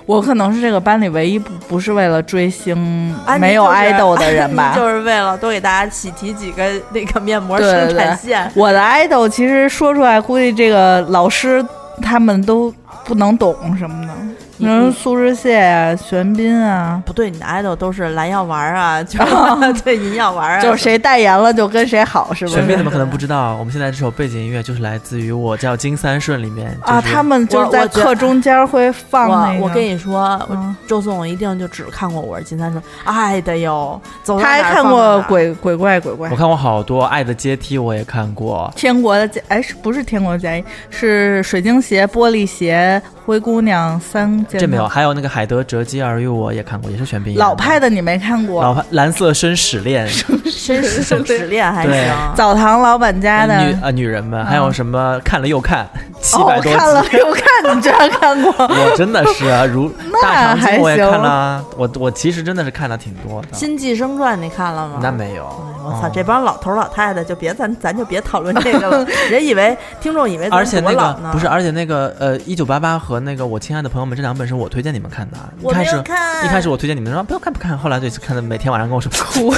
[0.07, 4.73] 我可能是这个班里唯一不不是为了追星没有爱豆的人 吧。
[4.77, 8.51] 就是为了多给大家喜提几个那个面膜生产对线。
[8.55, 11.65] 我的 idol 其实说出来，估计这个老师
[12.03, 12.73] 他们都
[13.05, 14.13] 不能懂什么的，
[14.61, 22.59] 你比如苏志燮啊、玄彬啊，不对，你的 idol 都是蓝药丸啊，就是 对银药丸啊，就是谁代言了就跟谁好，是不是？
[22.59, 23.57] 玄彬怎么可能不知道？
[23.57, 29.61] 我们现在这首背景音乐就是来自于《我叫金三顺》里面啊，就是他们就是在课中间会放那个。
[29.61, 30.39] 我我跟你说，
[30.87, 36.37] 周颂一定就只看过《我是金三顺》，爱的哟，走他还看过鬼鬼怪鬼怪我。
[36.37, 38.71] 看过好多《爱的阶梯》，我也看过。
[38.77, 40.63] 天国的嫁哎，是不是天国的嫁衣？
[40.91, 44.45] 是水晶鞋、玻璃鞋、灰姑娘三。
[44.59, 47.37] 这没有，还有那个《海德哲基尔与我》也看过，也是玄彬。
[47.37, 48.63] 老派的你没看过？
[48.63, 52.15] 老派蓝色生死恋，绅士生死恋还对行。
[52.35, 53.57] 澡堂老板家的。
[53.65, 55.89] 女啊女人们，还有什么看了又看，
[56.21, 56.79] 七哦，百多集。
[56.79, 58.53] 看了又看，你居然看过？
[58.59, 63.49] 我真的是啊，如 那大长还今我也看了，我我其实真的是看了挺多的。
[63.53, 64.99] 新寄生传》你看了吗？
[65.03, 65.45] 那没有，
[65.85, 75.37] 我操，哦这帮老头老太太就别咱咱就别讨论这个了， 人以为听众以为咱而且那个不是，而且那个呃，一九八八和那个我亲爱的朋友们这两本是我推荐你们看的。
[75.59, 79.49] 一我没开始有看，一开始我推荐你们说不要看不看，后来就看的每天晚上跟我说 哭，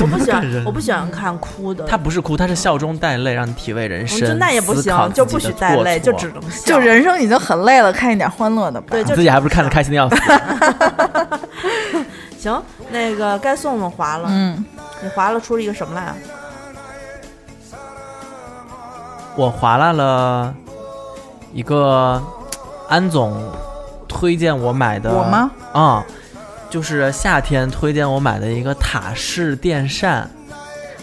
[0.00, 4.20] 我不喜欢， 我不喜欢看哭的，他不是哭，他是笑中带泪，让你体味人生。
[4.20, 6.66] 就那也不行，就不许带泪，就只能笑。
[6.66, 8.86] 就人生已经很累了，看一点欢乐的吧。
[8.92, 10.16] 对，就自己还不是看的开心的要死。
[12.40, 12.62] 行。
[12.90, 14.64] 那个该送送划了，嗯，
[15.02, 16.16] 你划了出了一个什么来啊？
[19.36, 20.54] 我划拉了
[21.52, 22.22] 一个
[22.88, 23.36] 安总
[24.08, 25.50] 推荐我买的，我吗？
[25.72, 26.04] 啊、
[26.70, 30.28] 就是夏天推荐我买的一个塔式电扇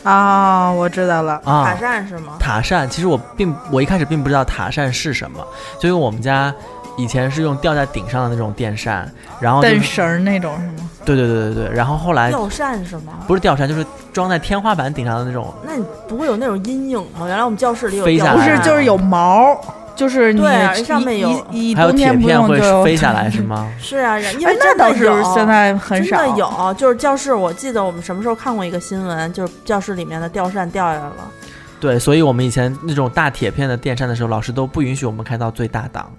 [0.03, 1.39] 啊，我知道了。
[1.45, 1.63] 啊。
[1.63, 2.33] 塔扇是吗？
[2.39, 5.39] 塔扇，其实我并我一开始并不知道塔扇是什么，
[5.79, 6.53] 就因为我们家
[6.97, 10.89] 以前是用吊在顶上的那种电扇，然后就是绳儿那种是吗？
[11.05, 13.13] 对对对对对，然后后来吊扇是吗？
[13.27, 17.27] 不是吊扇，就是装在天花板顶上的那种，那你不会有那种阴影吗？
[17.27, 19.55] 原来我们教室里有飞下不是，就是有毛，
[19.95, 23.71] 就是你对啊上面有一一还有铁片会用就飞下来 是吗？
[23.79, 31.31] 是啊，因哎为，那倒是现在很少真的有，就是教室，我记得我们什么时候看过一个新闻，就是教室里面的吊扇掉下来了。
[31.79, 36.09] 对，所以我们以前那种大铁片的电扇的时候，老师都不允许我们开到最大档，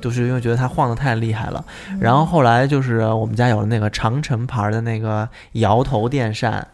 [0.00, 1.64] 就是因为觉得它晃得太厉害了。
[1.98, 6.66] 然后后来就是我们家有了那个长城牌的那个摇头电扇，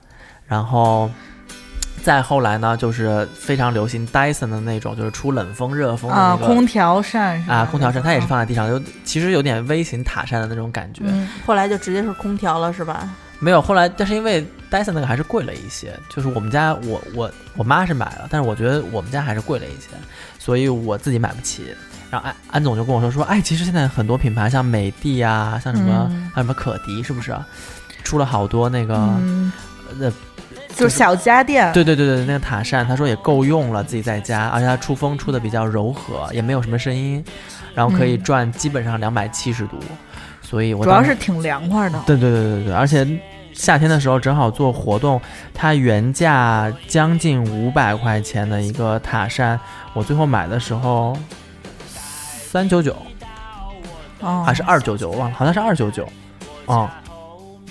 [0.46, 1.10] 然后
[2.06, 6.54] 再后来呢，就是非常流行 Dyson 的那种，就是出冷风热风的啊，那个。
[6.54, 11.02] 空调扇啊，空调扇它也是放在地上，就其实有点微型塔扇的那种感觉。
[11.04, 13.08] 嗯，后来就直接是空调了，是吧？
[13.40, 14.40] 没有，后来但是因为
[14.70, 19.88] Dyson 那个还是贵了一些，就是我们家我我我妈是买了，但是我觉得我们家还是贵了一些，
[20.38, 21.74] 所以我自己买不起。
[22.08, 27.44] 然后安安总就跟我说说，哎，其实现在很多品牌像美的啊，像什么、嗯还有什么可迪，是不是、啊、
[28.04, 29.50] 出了好多那个、嗯，
[30.00, 30.12] 呃
[30.76, 37.24] 就是小家电，对对对对那个塔扇，他说也够用了，自己在家，而且它出风出的比较柔和，也没有什么声音，
[37.74, 39.78] 然后可以嗯转基本上两百七十度，
[40.42, 41.98] 所以我主要是挺凉快的。
[42.06, 43.06] 对对对对对，而且
[43.54, 45.18] 夏天的时候正好做活动，
[45.54, 49.58] 它原价将近五百块钱的一个塔扇，
[49.94, 51.16] 我最后买的时候
[51.94, 52.94] 三九九
[54.20, 56.06] 哦，还是二九九，忘了，好像是二九九。
[56.66, 56.90] 哦，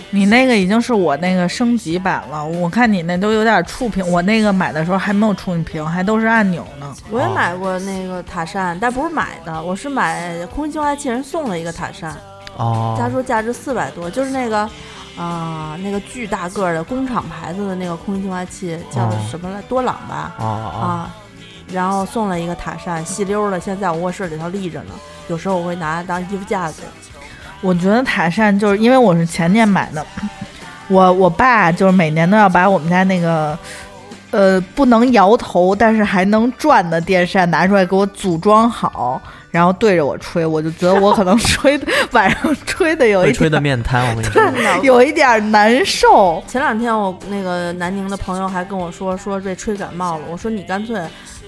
[0.09, 6.95] 你那个已经是我那个升级版了，我看你那都有点触屏，我那个买的时候还没有触屏，还都是按钮呢。
[7.09, 12.15] 我也哦买过那个塔扇，但不是买的，我是买空气净化器人送了一个塔扇，
[12.57, 14.69] 哦，他说价值四百多，就是那个。
[15.17, 19.61] 啊、那个巨大个儿的工厂牌子的那个空气净化器叫哦什么来？
[19.61, 20.35] 多朗吧？
[20.37, 21.15] 哦哦啊，
[21.71, 24.91] 然后送了一个塔扇，细溜儿的，现在在我卧室里头立着呢。
[25.29, 26.81] 有时候我会拿它当衣服架子。
[27.65, 30.05] 我觉得塔扇就是因为我是前年买的，
[30.87, 33.57] 我我爸就是每年都要把我们家那个。
[34.31, 44.43] 呃，不能摇头，但是还能转的电扇拿出来给我组装好，然后对着我吹，我就觉得我可能 吹的晚上吹的有一点吹的点面瘫，我跟你说。
[44.83, 46.43] 有一点难受。
[46.49, 50.25] 前两天我那个南宁的朋友还跟我说，说被吹感冒了。
[50.29, 50.99] 我说你干脆，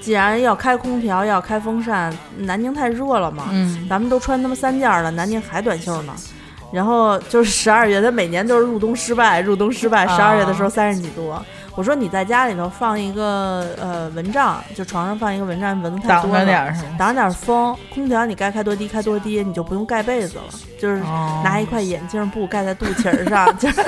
[0.08, 6.14] 既然要开空调，要开风扇，南京太热了嘛，嗯，咱们都穿他妈三件儿了，南京还短袖呢。
[6.72, 10.06] 然后就是十二月，他每年都是入冬失败，入冬失败。
[10.06, 11.34] 啊十二月的时候三十几度，
[11.76, 16.98] 我说你在家里头放一个呃蚊帐，就床上放一个蚊帐，蚊子太挡多了，着点？
[16.98, 17.76] 挡着点风。
[17.94, 20.44] 空调你该开多低开多低，你就不用盖被子了，
[20.80, 23.84] 就是哦拿一块眼镜布盖在肚脐儿上， 就是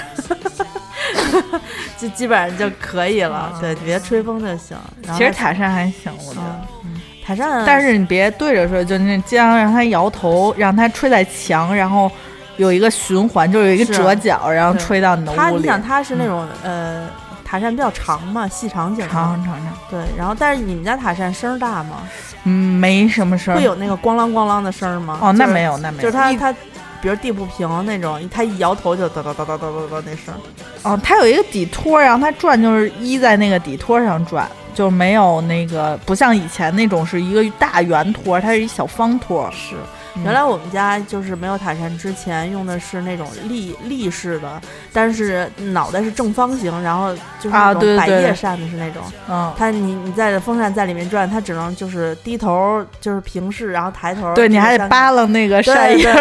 [1.98, 3.52] 就基本上就可以了。
[3.60, 4.78] 对，别吹风就行。
[5.16, 6.62] 其实塔扇还行，我觉得。
[6.86, 12.12] 嗯，塔扇，但是你别对着吹，就那尽量让它摇头，让它吹在墙，然后
[12.58, 15.62] 有一个循环，就有一个折角，然后吹到你的它，屋里。
[15.62, 17.10] 你想它是那种呃
[17.44, 19.08] 塔扇比较长嘛，细长型。
[19.10, 21.98] 长长长，对，然后但是你们家塔扇声儿大吗？
[22.46, 23.58] 嗯，没什么声儿。
[23.58, 25.20] 会有那个咣啷咣啷的声儿吗？
[25.22, 26.00] 哦，那没有，那没有。
[26.00, 26.56] 一就是它它，
[27.02, 30.38] 比如地不平那种，它一摇头就哒哒哒哒哒哒哒那声儿。
[30.84, 39.50] 哦，它有一个底托，然后它转就是依在那个底托上转，就没有那个不像以前那种是一个大圆托，它是一小方托。
[39.52, 49.02] 是，嗯原来我们家就是没有塔扇之前用的是那种立立式的，但是脑袋是正方形，然后就是啊那种百叶扇子是那种。
[49.30, 54.34] 嗯，它你你在风扇在里面转，它只能就是低头就是平视，然后抬头。
[54.36, 56.14] 对你还得扒拉那个扇叶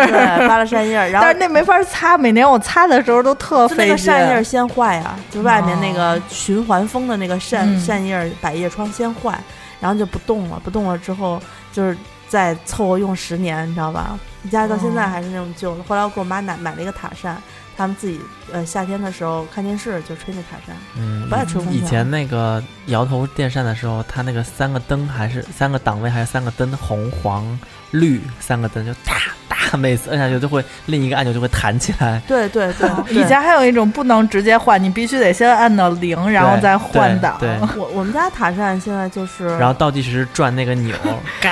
[0.48, 3.88] 扒拉扇叶儿， 然后但是那没法擦，每年我擦的时候都特费劲。
[3.88, 9.38] 个扇叶儿先坏呀、就外面那个循环风的那个扇、嗯扇叶儿百叶窗先坏，
[9.80, 11.40] 然后就不动了，不动了之后
[11.72, 11.96] 就是
[12.28, 14.18] 再凑合用十年，你知道吧？
[14.44, 15.82] 我家到现在哦还是那种旧的。
[15.84, 17.36] 后来我给我妈买买了一个塔扇，
[17.76, 18.20] 他们自己
[18.52, 21.72] 呃夏天的时候看电视就吹那塔扇，嗯不爱吹空调。
[21.72, 27.58] 以前那个摇头电扇的时候，它那个三个灯还是三个档位，还是三个灯，红、黄、
[27.90, 29.14] 绿三个灯就哒
[29.48, 32.22] 哒，每次摁下去就会另一个按钮就会弹起来。
[32.28, 37.36] 对对 对，哦以前还有一种不能直接换，你必须得先按到零，然后再换挡。
[37.40, 40.94] 对对我我们家塔扇现在就是，然后倒计时转那个钮，
[41.42, 41.50] 嘎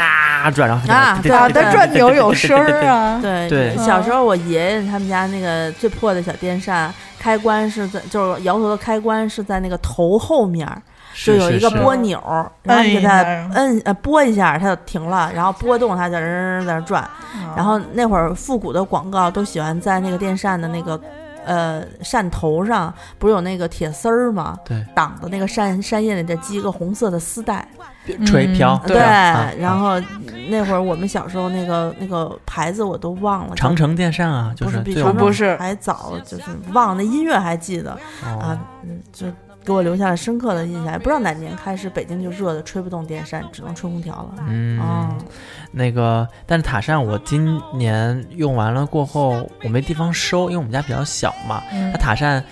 [0.51, 3.19] 转，然后啊对啊，它转钮有声儿啊。
[3.21, 10.81] 对对小时候我爷爷他们家那个最破的小电扇，开关是在就是摇头的开关是在那个头后面儿，
[11.15, 13.23] 就有一个拨钮儿，然后你给它
[13.55, 17.09] 摁拨一下，它就停了，然后拨动它就人在那转。
[17.35, 21.01] 嗯然后那会儿复古的广告都喜欢在那个电扇的那个
[21.47, 24.59] 呃扇头上，不是有那个铁丝儿吗？
[24.63, 27.67] 对，挡的那个扇扇叶里再系一个红色的丝带。
[28.27, 30.01] 吹飘，嗯对啊然后
[30.49, 37.93] 那会儿我们小时候那个那个牌子我都忘了，长城电扇啊，就不是比长城还早，就是忘了那音乐还记得
[38.23, 39.27] 啊哦，嗯，就
[39.65, 40.93] 给我留下了深刻的印象。
[40.93, 44.45] 也不知道哪年开始北京就热的吹不动电扇，只能吹空调了。
[44.47, 45.09] 嗯，哦，
[45.73, 51.61] 那个，但是塔扇我今年用完了过后，我没地方收，因为我们家比较小嘛。
[51.73, 52.43] 嗯它塔扇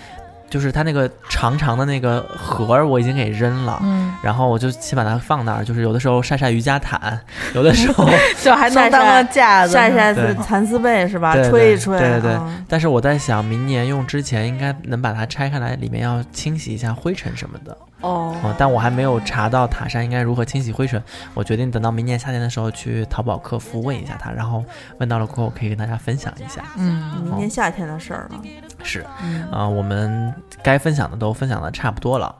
[0.55, 3.77] 就是它那个长长的那个盒儿，我已经给扔了。
[3.83, 7.19] 嗯，然后我就先把它放那儿，就是有的时候晒晒瑜伽毯，
[7.53, 8.07] 有的时候，
[8.41, 11.33] 就还能当个架子，晒晒对蚕丝被是吧？
[11.33, 17.77] 对对吹一吹，对对对嗯但是我在想，明年用之前应该能把它拆开来，里面要清洗一下灰尘什么的。
[18.05, 21.01] 哦嗯，但我还没有查到塔山应该如何清洗灰尘。
[21.33, 24.63] 我决定等到明年夏天的时候去淘宝客服问一下他，然后
[24.99, 26.63] 问到了过后可以跟大家分享一下。
[26.77, 28.41] 嗯，明年夏天的事儿了。
[28.83, 32.33] 是嗯，啊、我们该分享的都分享的差不多了，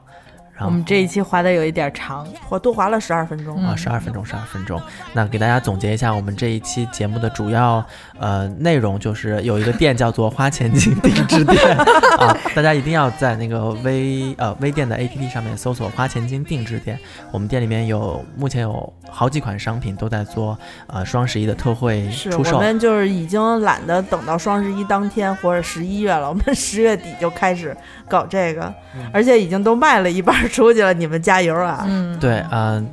[0.52, 3.56] 然后我们这一期划的有一点长，我多划了十二分钟。
[3.64, 4.80] 啊，嗯十二分钟，十二分钟。
[5.12, 7.84] 那给大家总结一下，我们这一期节目的主要
[8.18, 11.76] 呃内容就是有一个店叫做花钱精定制店
[12.18, 16.98] 啊，大家一定要在那个微呃微店的 APP 上面搜索花钱精定制店。
[17.30, 22.60] 我们店里面有目前有好几款商品都在做呃双十一的特惠出售我。
[22.60, 27.76] 们就是已经懒得等到双十一当天或者十一月了，我们十月底就开始
[28.08, 28.62] 搞这个，
[28.94, 31.84] 嗯而且已经都卖了一半儿出去了，你们加油啊！
[31.86, 32.86] 嗯，对，嗯、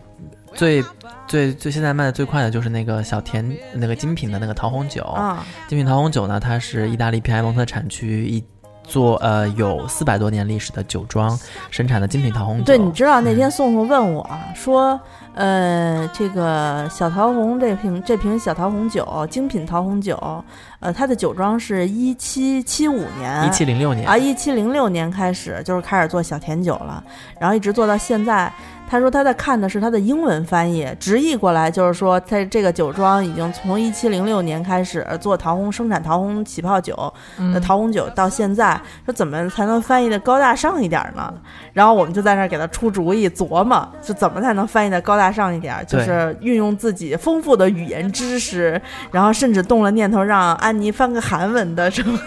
[0.56, 0.84] 最
[1.28, 5.02] 最最现在卖的最快的就是那个小甜那个精品的那个桃红酒。
[5.04, 8.44] 啊，精品桃红酒呢，它是意大利皮埃蒙特产区一
[8.84, 11.39] 做呃有四百多年历史的酒庄
[11.72, 12.66] 生产的精品桃红酒。
[12.66, 15.00] 对，你知道那天宋宋问我说，
[15.36, 20.44] 呃，这个小桃红这瓶这瓶小桃红酒，精品桃红酒，
[20.82, 27.02] 呃，它的酒庄是一七七五年，一七零六年啊，一七零六年开始就是开始做小甜酒了，
[27.39, 28.52] 然后一直做到现在。
[28.94, 41.34] 他说他在看的是他的英文翻译，直译过来就是说，在这个酒庄已经从一七零六年开始做桃红生产桃红起泡酒的嗯桃红酒，到现在说怎么才能翻译的高大上一点呢？
[41.74, 48.80] 然后我们就在那儿给他出主意，琢磨就怎么才能翻译的高大上一点，就是运用自己丰富的语言知识，
[49.12, 52.20] 然后甚至动了念头让安妮翻个韩文的什么。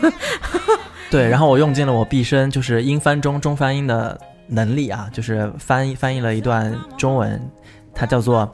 [1.12, 7.40] 对，然后我用尽了我毕生就是英翻中中翻英的能力啊，就是翻译翻译了一段中文，
[7.94, 8.51] 它叫做。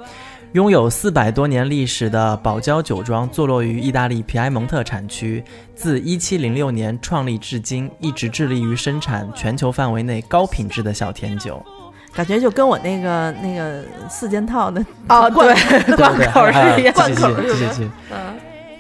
[0.53, 5.43] 拥有四百多年历史的宝娇酒庄，坐落于意大利皮埃蒙特产区，
[5.75, 11.65] 自1706年创立至今，一直致力于生产全球范围内高品质的小甜酒。
[12.13, 17.91] 感觉就跟我那个那个四件套的哦，罐 对，罐对口是一样罐口继续继续继续。
[18.11, 18.19] 嗯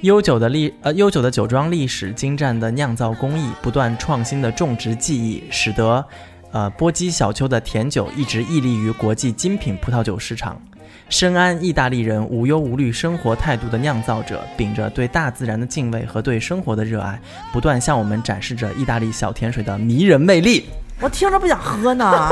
[0.02, 6.04] 悠久的历呃悠久的酒庄历史、精湛的酿造工艺、不断创新的种植技艺，使得
[6.52, 10.60] 呃波基小丘的甜酒一直屹立于国际精品葡萄酒市场。
[11.08, 17.20] 深谙意大利人无忧无虑生活态度的酿造者，秉着对大自然的敬畏和对生活的热爱，
[17.52, 20.66] 不断向我们展示着意大利小甜水的迷人魅力。
[21.00, 22.30] 我听着不想喝呢，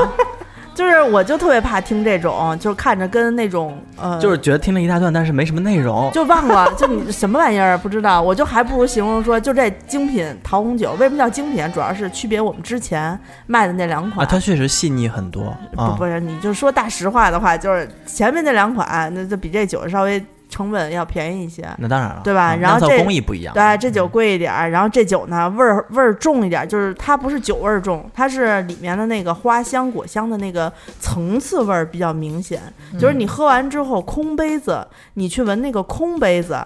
[0.73, 6.09] 就是我就特别怕听这种，就是看着跟那种呃，就是觉得听了一大段，但是没什么内容。
[6.11, 11.69] 就忘了，就你什么玩意儿不知道，我就还不如形容说，就这精品桃红酒，为什么叫精品？
[11.73, 13.17] 主要是区别我们之前
[13.47, 14.25] 卖的那两款。
[14.25, 16.05] 啊，它确实细腻很多不啊不。
[16.05, 21.67] 是，你就说大实话的话，就是前面那两款，那就比这酒稍微成本要便宜一些。
[21.79, 23.53] 那当然了，对吧啊酿造然后这工艺不一样。
[23.55, 32.61] 对，这酒贵一点儿，然后这酒呢味儿味儿重一点儿，就是它不是酒味儿重，它是里面的那个花香果香的那个层次味儿比较明显。
[32.99, 36.59] 就是你喝完之后，空杯子，你去闻那个空杯子，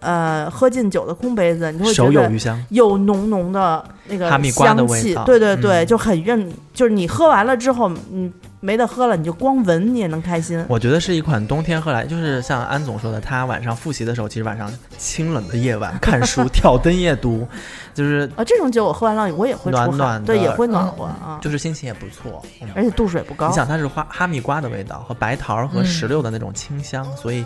[0.00, 2.30] 呃，喝进酒的空杯子，你会觉得。
[2.68, 8.30] 有浓浓的那个哈密瓜的香气对对对，嗯就很让你，就是你喝完了之后，你
[8.60, 10.62] 没得喝了，你就光闻你也能开心。
[10.68, 17.48] 我觉得是一款冬天喝来，就是像安总说的，他晚上复习的时候，其实晚上清冷的夜晚看书、挑灯夜读，
[17.94, 22.42] 就是啊，这种酒我喝完了，我也会，暖暖的对，也会暖和啊，就是心情也不错。
[22.60, 23.54] 嗯而且度数也不高你。
[23.54, 27.44] 想，它是花哈密瓜的味道和白桃和石榴的那种清香，所以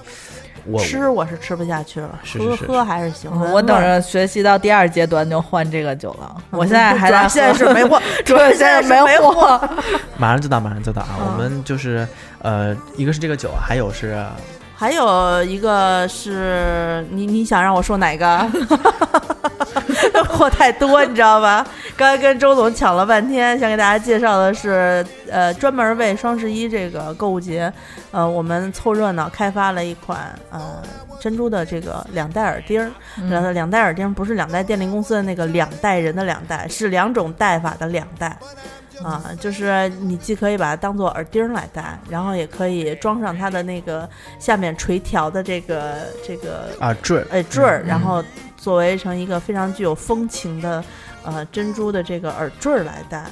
[0.67, 3.31] 我吃我是吃不下去了，是是是喝喝还是行。
[3.35, 6.35] 嗯我等着学习到第二阶段就换这个酒了。
[6.37, 9.61] 嗯我现在还在现在是没货，主要现在是没货。
[10.17, 11.17] 马上就到，马上就到啊！
[11.21, 12.07] 嗯我们就是
[12.41, 14.25] 呃，一个是这个酒，还有是
[14.77, 18.47] 还有一个是你你想让我说哪个？
[20.29, 21.67] 货太多，你知道吧？
[21.97, 27.73] 刚才跟周总抢了半天，想给大家介绍的是，呃，专门为双十一这个购物节，
[28.11, 30.83] 呃，我们凑热闹开发了一款呃
[31.21, 32.91] 珍珠的这个两代耳钉儿。
[33.29, 38.37] 两、两代耳钉不是两代电力公司的那个两代人的两代，是两种戴法的两代。
[39.03, 48.23] 啊，就是你既可以把它当做耳钉儿来戴，然后也可以装上它的那个下面垂条的这个这个啊坠儿，呃坠儿，嗯然后
[48.57, 50.85] 作为成一个非常具有风情的
[51.25, 53.25] 呃珍珠的这个耳坠儿来戴。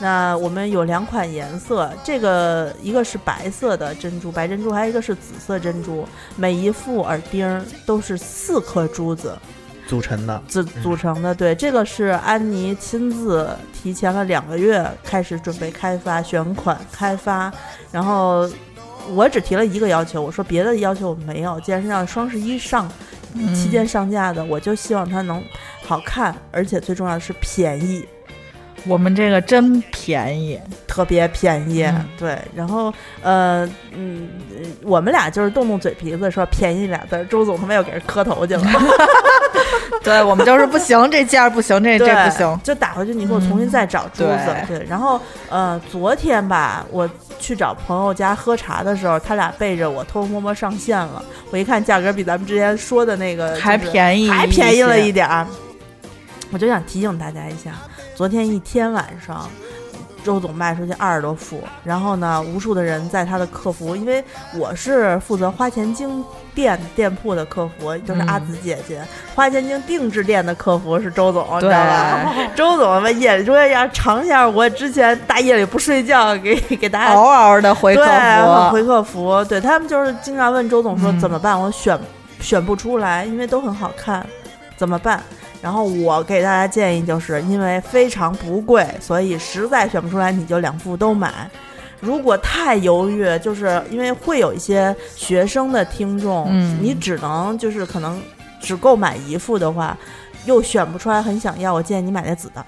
[0.00, 6.04] 那我们有两款颜色，这个一个是白色的珍珠，白珍珠，还有一个是紫色珍珠。
[6.34, 9.38] 每一副耳钉儿都是四颗珠子
[9.86, 10.42] 组成的。
[10.48, 11.34] 组组成的。
[11.34, 17.52] 对，这个是安妮亲自提前了两个月开始准备开发、选款、开发，
[17.90, 18.48] 然后
[19.14, 22.90] 我只提了一个要求，我说别的要求我没有，既然是让双十一上
[23.54, 25.42] 期间上架的，我就希望它能
[25.84, 28.06] 好看，而且最重要的是便宜。
[28.86, 38.62] 我们这个真便宜，特别便宜，嗯对，然后呃嗯，呃我们俩就是动动嘴皮子说便宜俩字儿，周总他妈又给人磕头去了，
[40.02, 42.60] 对我们就是不行，这件儿不行，这，这不行。
[42.62, 55.46] 就打回去，你给我重新再找珠子，对对，然后呃，昨天吧，我去找朋友家喝茶的时候，他俩背着我偷偷摸摸上线了，我一看价格比咱们之前说的那个还就是便宜，还便宜了一点儿，
[56.52, 57.72] 我就想提醒大家一下，
[58.14, 59.48] 昨天一天晚上。
[60.24, 64.24] 周总卖出去二十多副，然后呢，无数的人在他的客服，因为
[64.56, 69.00] 我是负责花钱精店店铺的客服，就是阿紫姐姐，
[69.34, 72.34] 花钱精定制店的客服是周总，你知道吧？
[72.56, 81.20] 周总吧夜里说要尝一下我之前大夜里不睡觉给给大家嗷嗷的回客对，服，回客服，对他们就是经常问周总说嗯。
[81.20, 81.98] 怎么办，我选
[82.40, 84.26] 选不出来，因为都很好看，
[84.76, 85.22] 怎么办？
[85.64, 91.50] 然后我给大家建议就是，因为非常不贵，所以实在选不出来，你就两副都买。
[92.00, 98.20] 如果太犹豫，就是因为会有一些学生的听众，嗯你只能就是可能
[98.60, 99.96] 只购买一副的话，
[100.44, 102.62] 又选不出来很想要，我建议你买那紫的。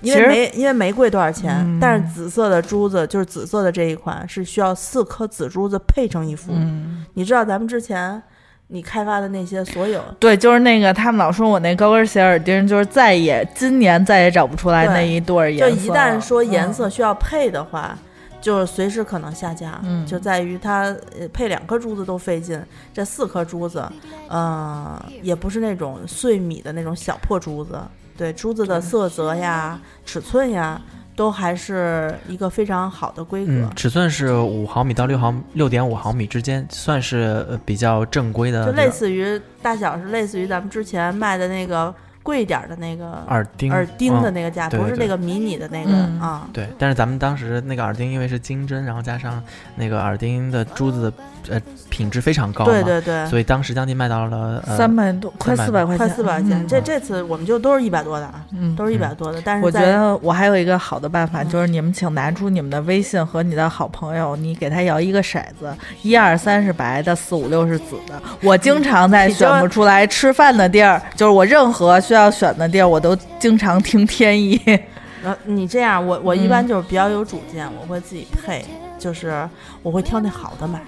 [0.00, 1.56] 因为玫因为玫瑰多少钱？
[1.66, 6.52] 嗯但是紫色的珠子就是紫色的这一款是需要四颗紫珠子配成一副。
[6.52, 8.22] 嗯，你知道咱们之前
[8.74, 15.76] 你开发的那些所有，对，就是那个他们老说我那高跟鞋耳钉，就是再也今年再也找不出来那一对儿颜色。
[15.76, 17.96] 就一旦说颜嗯色需要配的话，
[18.40, 19.80] 就是随时可能下架。
[19.84, 22.60] 嗯就在于它呃配两颗珠子都费劲，
[22.92, 23.88] 这四颗珠子，
[24.26, 27.80] 呃，也不是那种碎米的那种小破珠子，
[28.18, 30.82] 对珠子的色泽呀、尺寸呀，
[31.16, 33.52] 都还是一个非常好的规格。
[33.52, 38.72] 嗯，尺寸是五毫米到六毫六点五毫米之间，算是呃比较正规的就。
[38.72, 41.94] 类似于大小是类似于咱们之前卖的那个
[42.24, 46.48] 贵一点的那个耳钉耳钉的嗯那个价，不是那个迷你的那个嗯啊。
[46.52, 49.40] 对，但是咱们当时那个耳钉因为是金针，然后加上
[49.76, 56.62] 那个耳钉的珠子的呃品质非常高嘛，对对对，所以当时将近卖到了呃三百多，快四百块钱，快四百块钱。
[56.62, 59.42] 嗯这这次我们就都是一百多的啊，嗯都是一百多的。
[59.44, 68.20] 但是我觉得我还有一个好的办法，嗯就是你们请拿出你们的微信和你的好朋友，你给他摇一个骰子，一二三是白的，四五六是紫的。
[68.42, 74.60] 我经常在选不出来吃饭的地儿，就是我任何需要选的地儿，我都经常听天意。
[75.24, 78.64] 呃，你这样，我我一般嗯就是比较有主见，我会自己配，
[79.00, 79.48] 就是
[79.82, 80.80] 我会挑那好的买。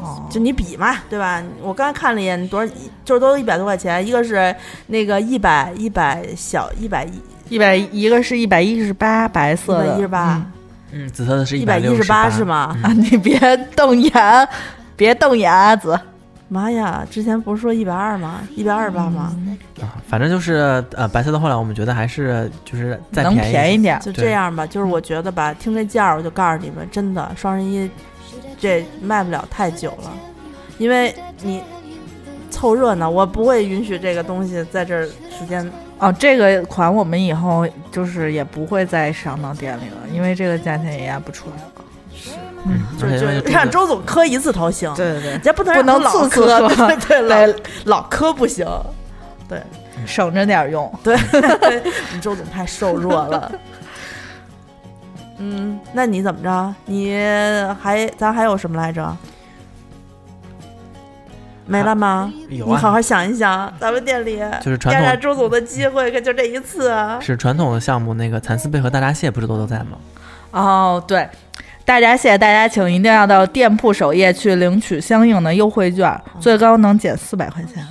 [0.00, 1.42] 哦就你比嘛，对吧？
[1.60, 2.72] 我刚才看了一眼，多少
[3.04, 4.54] 就是都一百多块钱，一个是
[4.86, 10.34] 那个一百一百小一百一一百一个是一百一十八白色的，一百一十八
[10.92, 12.44] 嗯，嗯，紫色的是一百一十八是？
[12.44, 12.76] 吗？
[12.76, 13.36] 嗯啊， 你别
[13.74, 14.48] 瞪眼，
[14.94, 15.98] 别瞪眼啊子。
[16.48, 18.40] 妈呀，之前不是说一百二吗？
[18.56, 19.36] 一百二十八吗？
[19.82, 24.00] 啊，反正就是呃，白色的后来我们觉得还是就是再能便宜便宜点儿。
[24.00, 27.90] 就这样吧，就是我觉得吧，听这价儿，我就告诉你们，真的双十一
[28.58, 30.10] 这卖不了太久了，
[30.78, 31.62] 因为你
[32.50, 35.70] 凑热闹，我不会允许这个东西在这儿时间。
[35.98, 41.77] 哦，这个款我们以后就是也不会再上到店里了，因为这个价钱也压不出来了。
[42.68, 46.68] 嗯，就就让周总磕一次头行，对对对，这不能不能老磕
[47.08, 47.54] 对老
[47.84, 48.66] 老磕不行。
[49.48, 49.62] 对
[50.06, 50.92] 省着点用。
[51.02, 51.16] 对，
[52.12, 53.50] 你周总太瘦弱了。
[55.38, 56.74] 嗯，那你怎么着？
[56.84, 57.16] 你
[57.80, 59.16] 还咱还有什么来着？
[61.64, 62.32] 没了吗？
[62.48, 67.18] 有啊，你好好想一想，咱们店里就是传压榨统周总的机会，可就这一次啊！
[67.20, 69.98] 是传统的项目，那个蚕丝被和大闸蟹不是都都在吗？
[70.50, 71.28] 哦，对，
[71.88, 77.82] 大家谢谢，大家请一定要到店铺首页去领取相应的优惠券，最高能减四百块钱。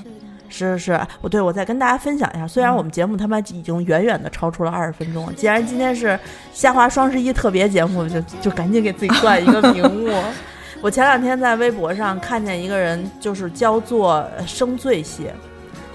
[0.50, 6.18] 是是是，我对我再跟大家分享一下，虽然我们节目他妈已经远远的超出了二十分钟了，既然今天是
[6.54, 10.14] 虾滑双十一特别节目，就就赶紧给自己冠一个名目。
[10.80, 15.34] 我前两天在微博上看见一个人，就是教做生醉蟹，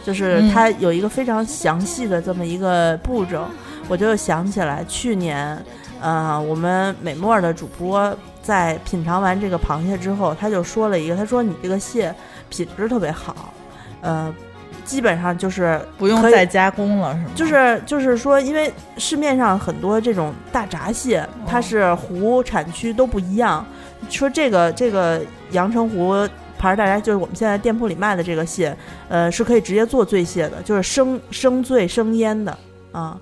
[0.04, 3.46] 就是嗯他有一个非常详细的这么一个步骤，
[3.92, 5.62] 我就想起来去年，
[6.00, 12.14] 呃，我们美墨的主播在品尝完这个螃蟹之后，他就说了一个，他说你这个蟹
[12.48, 13.52] 品质特别好，
[14.00, 14.34] 呃，
[14.82, 17.30] 基本上就是不用再加工了，是吗？
[17.34, 23.62] 就是就是说，因为市面上很多这种大闸蟹，它是湖产区都不一样。
[24.08, 25.20] 说这个这个
[25.50, 26.26] 阳澄湖
[26.58, 28.74] 牌大闸，就是我们现在店铺里卖的这个蟹，
[29.10, 32.56] 呃，是可以直接做醉蟹的，就是生生醉生腌的
[32.92, 33.20] 啊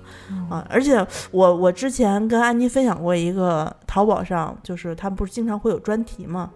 [0.49, 0.65] 啊！
[0.69, 6.51] 而且我我之前跟安妮分享过一个淘宝上，就是他们不是经常会有专题吗？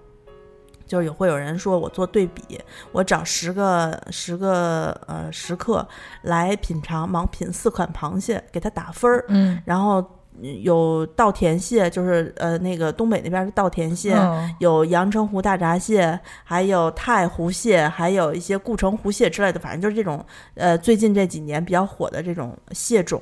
[0.85, 2.61] 就是有会有人说我做对比，
[2.91, 5.87] 我找十个十个呃食客
[6.21, 10.05] 来品尝盲品四款螃蟹，给他打分儿，嗯，然后嗯
[10.41, 20.25] 有稻田蟹，就是呃那个东北那边是稻田蟹，嗯有阳澄湖大闸蟹，还有太湖蟹，还有一些固城湖蟹之类的，反正就是这种
[20.55, 23.21] 呃最近这几年比较火的这种蟹种。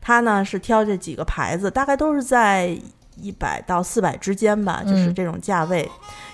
[0.00, 2.78] 它呢是挑这几个牌子，大概都是在
[3.16, 5.88] 一百到四百之间吧，就是嗯这种价位。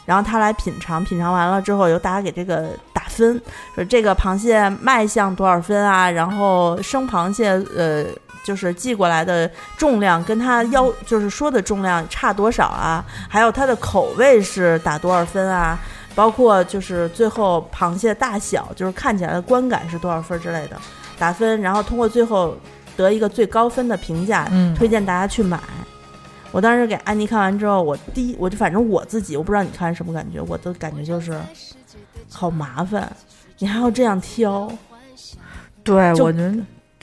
[0.04, 3.40] 然后他来品尝，品尝完了之后，由大家给这个打分，
[3.74, 6.10] 说这个螃蟹卖相多少分啊？
[6.10, 8.04] 然后生螃蟹呃
[8.44, 13.04] 就是寄过来的重量跟他要就是说的重量差多少啊？
[13.28, 15.78] 还有它的口味是打多少分啊？
[16.14, 20.76] 包括就是最后螃蟹大小，就是看起来的观感是多少分之类的
[21.18, 22.54] 打分，然后通过最后
[22.96, 25.58] 得一个最高分的评价，嗯推荐大家去买。
[26.50, 31.40] 我当时给安妮看完之后，我第一我就反正我自己，我不知道你看什么感觉，我的感觉就是
[32.30, 33.10] 好麻烦，
[33.56, 34.70] 你还要这样挑，
[35.82, 36.54] 对，我觉得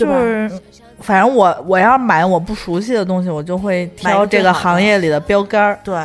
[0.06, 0.52] 就是，
[1.00, 5.80] 反正我我要买我不熟悉的东西，我就会挑这个行业里的标杆儿。
[5.84, 5.96] 对。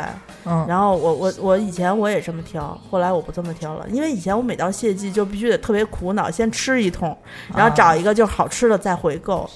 [0.47, 7.17] 嗯，然后我我我以前我也这么挑，后来我不这么挑了，因为以前我每到谢季就必须得特别苦恼，先吃一通，
[7.55, 9.49] 然后找一个就好吃的再回购。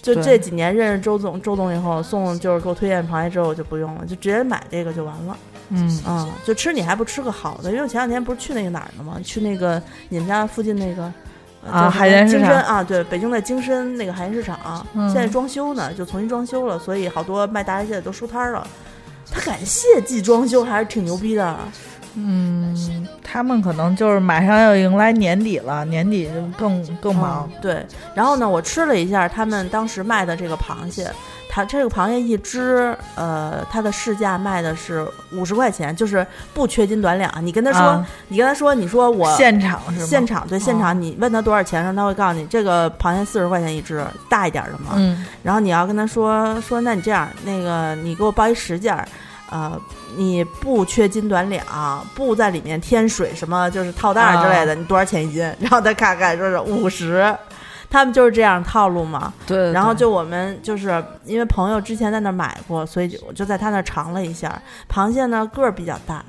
[0.00, 5.36] 就这几年认识周总，周总以后送就是给我推荐螃蟹之后我就不用了，就直接买这个就完了。
[5.70, 9.16] 嗯嗯，就吃你还不吃个好的，因为我前两天不是去那个哪儿了吗？
[9.24, 11.12] 去那个你们家附近那个。
[11.64, 18.66] 呃啊海鲜市场啊，对，北京的京深那个海鲜市场、嗯现在装修呢，就重新装修了，所以好多卖大闸蟹的都收摊儿了。
[19.32, 21.56] 他感谢季装修还是挺牛逼的，
[22.16, 27.48] 嗯，他们可能就是马上要迎来年底了，年底就更更忙。
[27.52, 31.08] 嗯对，然后呢，我吃了一下他们当时卖的这个螃蟹，
[31.52, 36.24] 它这个螃蟹一只，呃，它的市价卖的是五十块钱，就是
[36.54, 37.30] 不缺斤短两。
[37.44, 40.06] 你跟他说，啊你跟他说，你说我现场是吗？
[40.06, 44.92] 现场对现哦场，你问他多少钱然后，他会告诉你这个螃蟹四十块钱一只，大一点的嘛。
[44.94, 49.08] 嗯然后你要跟他说说，那你这样，那个你给我包一十件儿，
[49.50, 49.76] 呃，
[50.16, 51.64] 你不缺斤短两，
[52.14, 55.42] 不在里面添水什么，就是套袋儿之类的，你多少钱一斤？
[55.58, 57.34] 然后他看看说是五十，
[57.90, 59.32] 他们就是这样套路嘛。
[59.46, 66.24] 对，然后就我们就是因为朋友之前在那儿买过，所以就我就在他那儿尝了一下，螃蟹呢个儿比较大，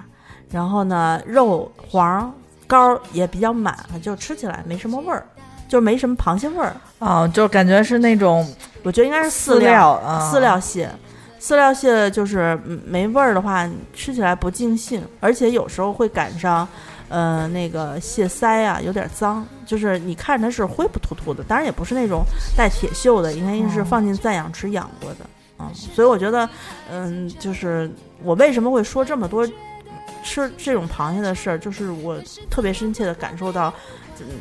[0.50, 2.34] 然后呢肉黄
[2.68, 5.24] 膏儿也比较满，就吃起来没什么味儿，
[5.68, 6.76] 就没什么螃蟹味儿。
[7.00, 8.48] 哦，就感觉是那种
[8.84, 10.90] 我觉得应该是饲饲料啊，饲料蟹，
[11.40, 16.68] 饲料蟹就是嗯没味儿的话，吃起来不尽兴，而且有时候会赶上，
[17.12, 22.24] 呃，那个蟹腮啊有点脏，就是你看着它是灰不突突的，当然也不是那种
[22.56, 25.26] 带铁锈的，应该是放进暂养池养过的，
[25.60, 26.50] 嗯，所以我觉得，
[26.90, 27.92] 嗯，就是
[28.24, 29.46] 我为什么会说这么多
[30.24, 32.18] 吃这种螃蟹的事儿，就是我
[32.50, 33.74] 特别深切的感受到，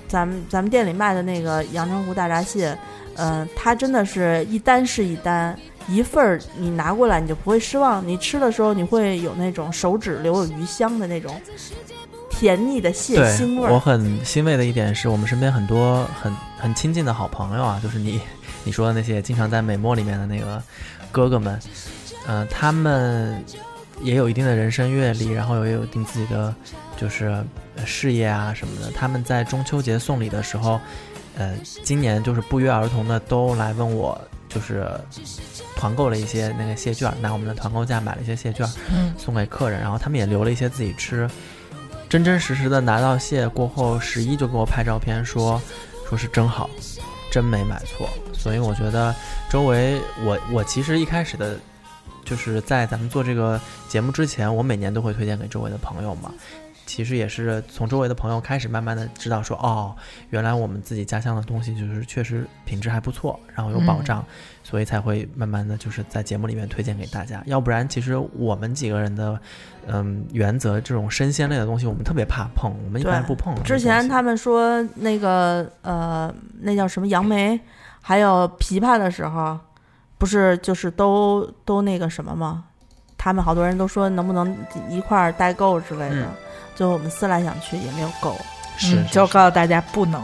[0.06, 2.78] 咱们咱们店里卖的那个阳澄湖大闸蟹。
[3.16, 5.58] 嗯、它真的是一单是一单，
[5.88, 11.38] 一份儿你拿过来你就不会失望，你吃的时候你会有那种手指留有余香的那种
[12.40, 13.70] 甜腻的蟹腥味儿。
[13.70, 18.18] 我很欣慰的一点是我们身边很多很很亲近的好朋友啊，就是你
[18.64, 20.62] 你说的那些经常在美墨里面的那个
[21.12, 21.60] 哥哥们，
[22.26, 23.44] 嗯、他们
[24.00, 26.54] 也有一定的人生阅历，然后也有一定自己的
[26.96, 27.26] 就是
[27.76, 28.90] 呃事业啊什么的。
[28.92, 30.80] 他们在中秋节送礼的时候，
[31.36, 34.18] 呃，今年就是不约而同的都来问我，
[34.48, 34.90] 就是
[35.76, 41.28] 团购了一些那个蟹券，拿我们的团购价买了一些蟹券，嗯送给客人，然后他们也留了一些自己吃。
[42.10, 45.62] 真真实实的拿到蟹过后，十一就给我拍照片说，
[46.08, 46.68] 说是真好，
[47.30, 48.08] 真没买错。
[48.34, 49.14] 所以我觉得
[49.48, 51.56] 周围我我其实一开始的，
[52.24, 56.32] 就是在咱们做这个节目之前，我每年都会推荐给周围的朋友嘛。
[56.84, 59.94] 其实也是从周围的朋友开始慢慢的知道说，哦，
[60.30, 64.26] 原来我们自己家乡的东西就是确实品质还不错，然后有保障，
[64.70, 67.42] 所以才会慢慢的就是在节目里面推荐给大家。
[67.46, 69.38] 要不然，其实我们几个人的，
[69.88, 73.80] 嗯，原则这种生鲜类的东西，我们特别怕碰，我们一般不碰之。
[73.80, 77.58] 前他们说那个呃，那叫什么杨梅，
[78.00, 79.58] 还有枇杷的时候，
[80.16, 82.64] 不是就是都都那个什么吗？
[83.18, 84.56] 他们好多人都说能不能
[84.88, 86.28] 一块儿代购之类的，嗯
[86.76, 88.34] 就我们思来想去也没有购，
[88.78, 90.22] 是就告诉大家不能。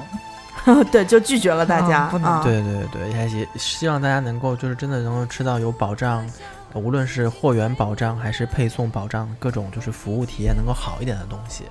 [0.93, 2.01] 对，就拒绝了大家。
[2.01, 6.27] 啊不能啊对对对，也也希望大家能够就是真的能够吃到有保障，
[6.73, 11.65] 呃无论是货源保障还是配送保障，各种就是服务体验能够好一点的东西。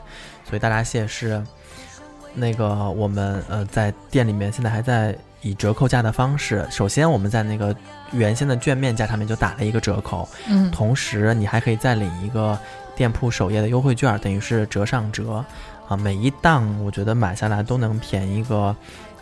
[0.47, 1.43] 所以大闸蟹是
[2.33, 7.75] 那个我们呃在店里面现在还在以折扣价的方式，首先我们在那个
[8.11, 12.57] 原先的券面价上面就打了一个折扣，嗯同时你还可以再领一个
[12.95, 15.43] 店铺首页的优惠券，等于是折上折
[15.88, 15.97] 啊。
[15.97, 18.75] 每一档我觉得买下来都能便宜个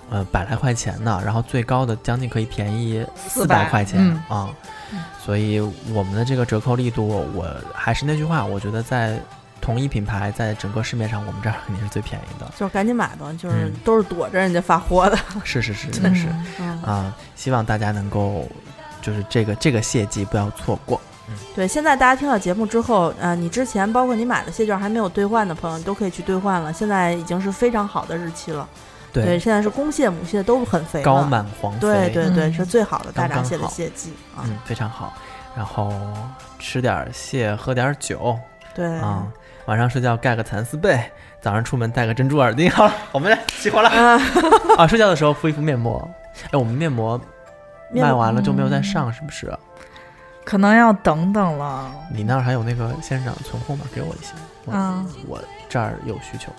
[0.09, 4.49] 呃百来块钱呢，然后最高的将近可以便宜四百块钱、嗯啊。
[5.23, 5.59] 所以
[5.93, 9.17] 我们的这个折扣力度，我还是那句话，我觉得在
[9.61, 12.51] 同一品牌在整个市面上，我们这儿肯定是最便宜的。
[12.57, 15.17] 就赶紧买吧，就是嗯都是躲着人家发货的。
[15.43, 16.27] 是是是， 真的是
[16.59, 18.45] 嗯，啊，希望大家能够
[19.01, 20.99] 就是这个这个蟹季不要错过。
[21.55, 26.71] 对，现在大家听到节目之后，呃，你之前包括你买的蟹券还没有兑换的朋友，你都可以去兑换了。
[26.73, 28.67] 现在已经是非常好的日期了。
[29.11, 34.41] 对，现在是公蟹、母蟹都很肥了，高满黄肥，对对对，嗯是最好的大闸蟹的刚刚好蟹季啊。
[34.45, 35.13] 嗯，非常好。
[35.55, 35.93] 然后
[36.57, 38.37] 吃点儿蟹，喝点儿酒
[38.73, 39.27] 对啊。
[39.67, 40.99] 晚上睡觉盖个蚕丝被，
[41.39, 42.69] 早上出门戴个珍珠耳钉。
[42.71, 44.19] 好了，我们起火了啊，
[44.77, 44.87] 啊！
[44.87, 46.05] 睡觉的时候敷一敷面膜。
[46.51, 47.17] 哎，我们面膜
[47.91, 49.47] 面膜卖完了就没有再上，是不是？
[50.43, 51.91] 可能要等等了。
[52.13, 53.81] 你那儿还有那个仙人掌存货吗？
[53.93, 54.31] 给我一些。
[54.65, 56.51] 我嗯，我这儿有需求。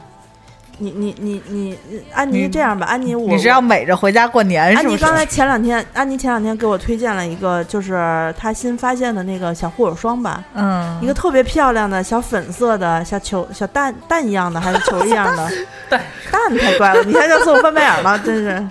[0.77, 1.79] 你你你你，
[2.13, 4.87] 安妮这样吧，安妮我你是要美着回家过年是不是？
[4.89, 15.49] 安妮刚才前两天，安妮前两天给我推荐了一个，就是她新发现的那个小护手霜吧，嗯，一个特别漂亮的小粉色的小球小蛋蛋一样的，还是球一样的
[15.89, 16.01] 蛋
[16.33, 18.69] 蛋太怪了，你看就自我翻白眼了，真是。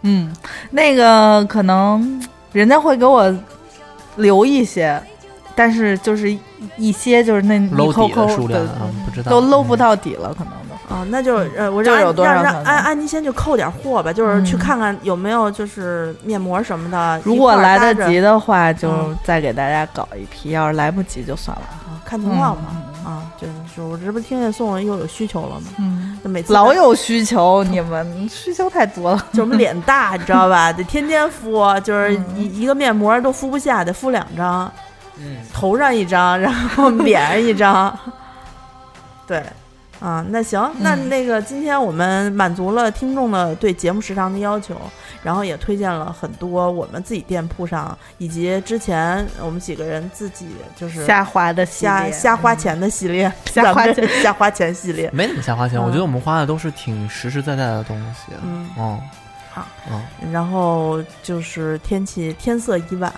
[0.00, 0.34] 嗯，
[0.70, 3.30] 那个可能人家会给我
[4.16, 5.00] 留一些，
[5.54, 6.36] 但是就是
[6.76, 10.94] 一些就是那一搂抠抠底的数量的啊，不知道都搂不嗯到底了，可能都。
[10.94, 17.20] 啊，那就呃，我让让让安安妮先去扣点货吧，就是去嗯看看有没有就是面膜什么的。
[17.24, 21.62] 如果来得及的话，就嗯再给大家搞一批；要是来不及就算了。
[21.86, 22.62] 啊看情况吧。
[23.06, 25.66] 嗯啊，就是我这不听见宋又有需求了吗？
[25.78, 29.18] 嗯，就每次老有需求，你们需求太多了。
[29.30, 30.72] 就是我们脸大，你知道吧？
[30.72, 34.70] 得天天敷，就是一一个面膜都敷不下，得敷两张，
[35.18, 37.96] 嗯，头上一张，然后 脸上一张。
[39.26, 39.42] 对，
[40.00, 44.76] 啊，那行，那嗯那个今天我们满足了听众的对节目时长的要求，
[45.22, 55.10] 然后也推荐了很多我们自己店铺上以及之前我们几个人自己就是瞎花的瞎瞎花钱的系列， 瞎花 钱瞎花钱系列。
[55.12, 58.32] 没怎么瞎花钱，我嗯觉得我们花的都是挺实实在在的东西。
[58.44, 59.00] 嗯，嗯，
[59.52, 63.10] 好，嗯，然后就是天气天色已晚，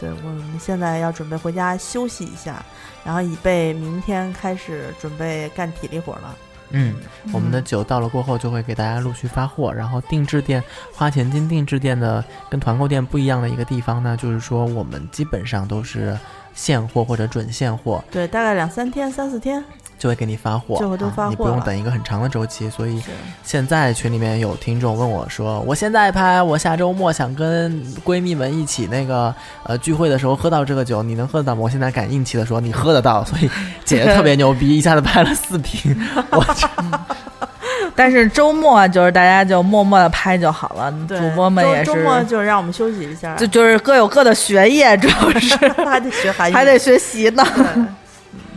[0.00, 2.64] 对我们现在要准备回家休息一下，
[3.04, 6.36] 然后以备明天开始准备干体力活了。
[6.72, 6.94] 嗯，
[7.32, 10.62] 我们的酒到了过后就会给大家陆续发货，然后定制店
[10.94, 16.16] 花钱金定制店的跟团购店不一样的一个地方呢，就是说我们基本上都是
[16.54, 19.64] 现货或者准现货对，大概两三天、三四天。
[20.00, 22.70] 就会给你发货，就会都啊你不用等一个很长的周期。
[22.70, 23.02] 所以
[23.44, 27.70] 现在群里面有听众问我说，我现在拍，我下周末想跟
[28.02, 29.32] 闺蜜们一起那个
[29.64, 31.60] 呃聚会的时候喝到这个酒，你能喝得到吗？
[31.60, 33.50] 我现在敢硬气的说你喝得到，所以
[33.84, 35.94] 姐姐特别牛逼，一下子拍了四瓶。
[37.94, 47.44] 但是周末就是大家就默默的拍就好了，对，主播们也周周末是，就是让我们休息一下， 就就是各有各的学业，主要是 还得学韩语，还得学习呢。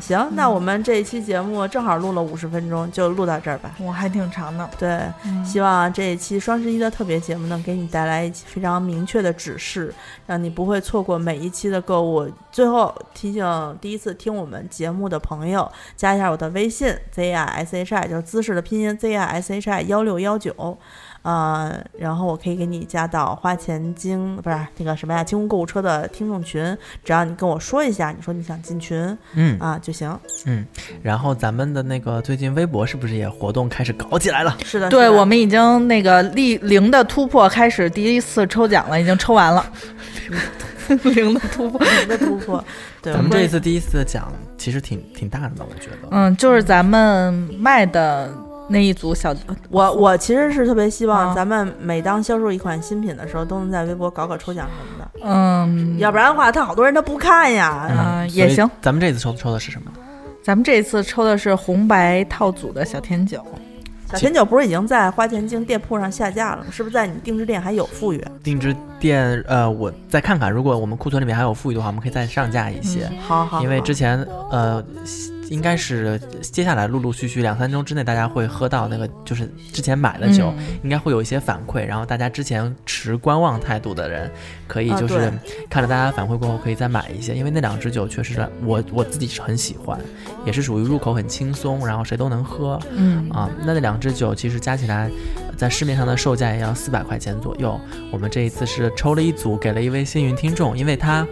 [0.05, 3.71] 行，那我们这一期节目正好录了五十分钟，就录到这儿吧。
[3.79, 4.99] 我还挺长的，对，
[5.45, 9.95] 希望这一期双十一的特别节目能给你带来一期非常明确的指示，
[10.27, 12.29] 让你不会错过每一期的购物。
[12.51, 20.77] 最后提醒第一次听我们节目的朋友，加一下我的微信 z i s h i，就是姿势的拼音 z i s h i 幺六幺九。
[21.23, 30.17] 呃，然后我可以给你加到花钱精不是那个什么呀，清空购物车的听众群，只要你跟我说一下，你说你想进群嗯啊就行。
[30.45, 30.65] 嗯，
[31.01, 34.57] 然后咱们的那个最近微博是不是也活动开始搞起来了？
[34.63, 39.65] 是的，对的我们已经那个立零的突破开始第一次抽奖了，已经抽完了。
[41.15, 42.61] 零的突破，零的突破，
[43.01, 46.09] 对，咱们这一次第一次的奖其实挺挺大的呢，我觉得。
[46.11, 48.29] 嗯，就是咱们卖的
[48.67, 49.35] 那一组小，
[49.69, 57.89] 我我其实是特别希望啊咱们每当销售一款新品的时候，都能在微博搞搞抽奖什么的，嗯，要不然的话，他好多人他不看呀。
[57.91, 59.91] 嗯也行咱们这次抽抽的是什么？
[60.43, 63.45] 咱们这次抽的是红白套组的小甜酒，
[64.11, 66.67] 小甜酒不是已经在花钱精店铺上下架了吗？
[66.71, 68.25] 是不是在你定制店还有富裕？
[68.43, 73.09] 定制店，呃，我再看看，如果我们库存里面还有富裕的话，我们可以再上架一些。
[73.25, 74.83] 好好，因为之前呃，
[75.53, 81.85] 应该是接下来陆陆续续两三周之内，大家会喝到那个就是之前买的酒，嗯应该会有一些反馈。
[81.85, 84.31] 然后大家之前持观望态度的人，
[84.67, 85.31] 可以啊就是
[85.69, 89.99] 看着大家反馈过后，可以再买一些，因为那两支酒确实是我我自己是很喜欢，
[90.43, 93.47] 也是属于入口很轻松，然后谁都能喝嗯啊。
[93.63, 95.09] 那那两支酒其实加起来。
[95.55, 97.79] 在市面上的售价也要四百块钱左右。
[98.11, 101.25] 我们这一次是抽了一组，给了一位幸运听众，因为他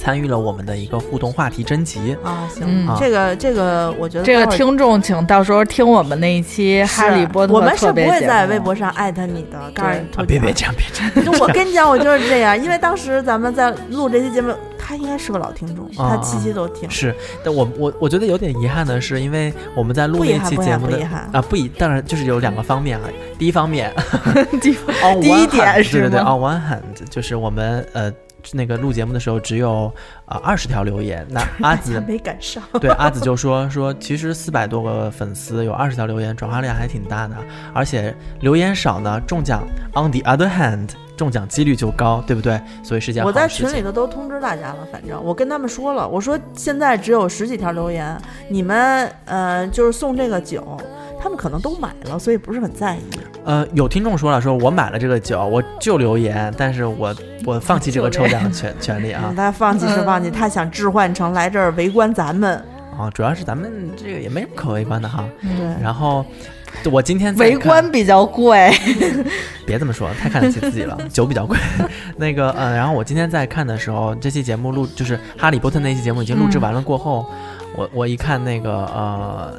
[0.00, 2.16] 参与了我们的一个互动话题征集。
[2.24, 11.24] 啊，行，嗯这个这个，我觉得这个听众请到时候听我们那一期《哈利波特》我们是不会在微博上艾特你的，告诉你啊，别别这样，别这样。
[11.24, 16.88] 就我跟你讲，我就是这样， 因为当时咱们在录这期节目，他应该是个老听众，啊他期期都听。
[16.88, 20.98] 是，但我我我觉得有点遗憾的是，因为我们在录那期节目的
[21.32, 23.04] 啊，不遗，当然就是有两个方面啊。
[23.38, 23.92] 第一方面，
[24.60, 24.74] 第
[25.20, 28.12] 第一点是对对对，on one hand，就是我们呃
[28.52, 29.92] 那个录节目的时候只有
[30.24, 37.36] 啊二十条留言，那 阿紫没赶上，对阿紫就说说，其实四百多个粉丝有二十条留言，转化量还挺大的，
[37.72, 39.62] 而且留言少呢，中奖
[39.94, 42.60] on the other hand，中奖几率就高，对不对？
[42.82, 50.76] 所以是件好我在群里头都通知大家了，反正我跟他们说了，我说现在只有十几条留言，你们呃就是送这个酒，
[51.20, 53.00] 他们可能都买了，所以不是很在意。
[53.44, 57.14] 呃，有听众说了，说我买了这个酒，我就留言，但是我
[57.44, 62.62] 我放弃这个抽奖权权利啊嗯， 他放弃是放弃，他想置换成来这儿围观咱们。
[62.98, 65.24] 啊，主要是咱们这个也没什么可围观的哈。
[65.40, 66.24] 对，然后
[66.90, 68.70] 我今天围观比较贵，
[69.64, 71.56] 别这么说，太看得起自己了，酒比较贵。
[72.16, 77.24] 那个呃，然后我今天在看的时候，这期节目录就是《哈利波特》那期节目已经录制完了过后，
[77.74, 79.58] 我我一看那个呃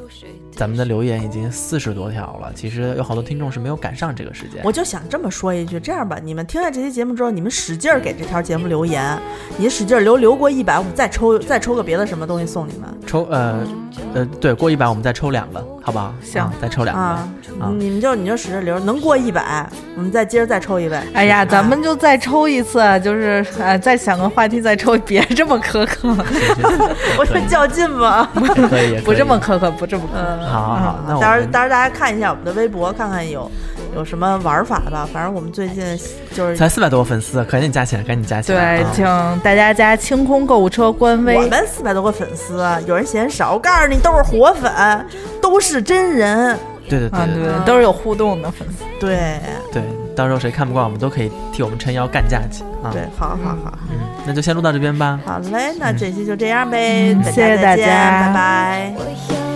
[0.54, 4.60] 咱们的留言已经四十多条了，其实有好多听众是没有赶上这个时间。
[4.62, 9.18] 我就想这么说一句，这样吧，你们听了这期节目之后，你们使劲儿给这条节目留言，
[9.56, 13.66] 你使劲儿留留过一百，我们再抽再抽个别的什么东西送你们抽呃
[14.14, 16.14] 呃，对，过一百我们再抽两个，好不好？
[16.22, 17.02] 行啊再抽两个。
[17.02, 17.28] 啊！
[17.60, 20.98] 啊你们就你就使劲留，能过一百，我们再接着再抽一位。
[21.12, 26.08] 哎呀，啊咱们就再抽一次，就是呃，再想个话题再抽，别这么苛刻，
[27.18, 28.30] 我说较劲吧。
[28.68, 30.41] 可以，不这么苛刻，不这么苛刻。
[30.42, 33.50] 嗯，好好好，那我到时候们到时候大家看一下我们的微博，看看有
[33.94, 35.08] 有什么玩法吧。
[35.12, 35.84] 反正我们最近
[36.34, 38.78] 就是才四百多个粉丝，赶紧加起来，赶紧加起来。
[38.78, 41.42] 对，啊请大家加清空购物车官微我。
[41.48, 45.06] 们四百多个粉丝，有人嫌少，我告诉你都是活粉，
[45.40, 46.58] 都是真人。
[46.88, 48.84] 对对啊，对对对对都是有互动的粉丝。
[48.98, 49.38] 对
[49.72, 49.82] 对，
[50.16, 52.90] 到时候谁看不惯，我们都可以替我们撑腰干架去啊。
[52.92, 53.78] 对，好好好。
[53.90, 55.18] 嗯，那就先录到这边吧。
[55.24, 59.51] 好嘞，那这期就这样呗，谢谢再见大家拜拜。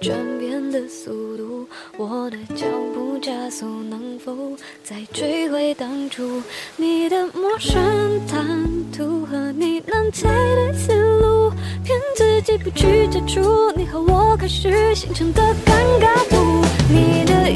[0.00, 1.66] 转变的速度，
[1.98, 4.34] 我的脚步加速，能否
[4.82, 6.42] 再追回当初？
[6.76, 7.78] 你的陌生
[8.26, 11.50] 谈吐和你难猜的思路，
[11.84, 16.64] 骗自己不去接触，你和我开始形成的尴尬度。
[16.88, 17.50] 你的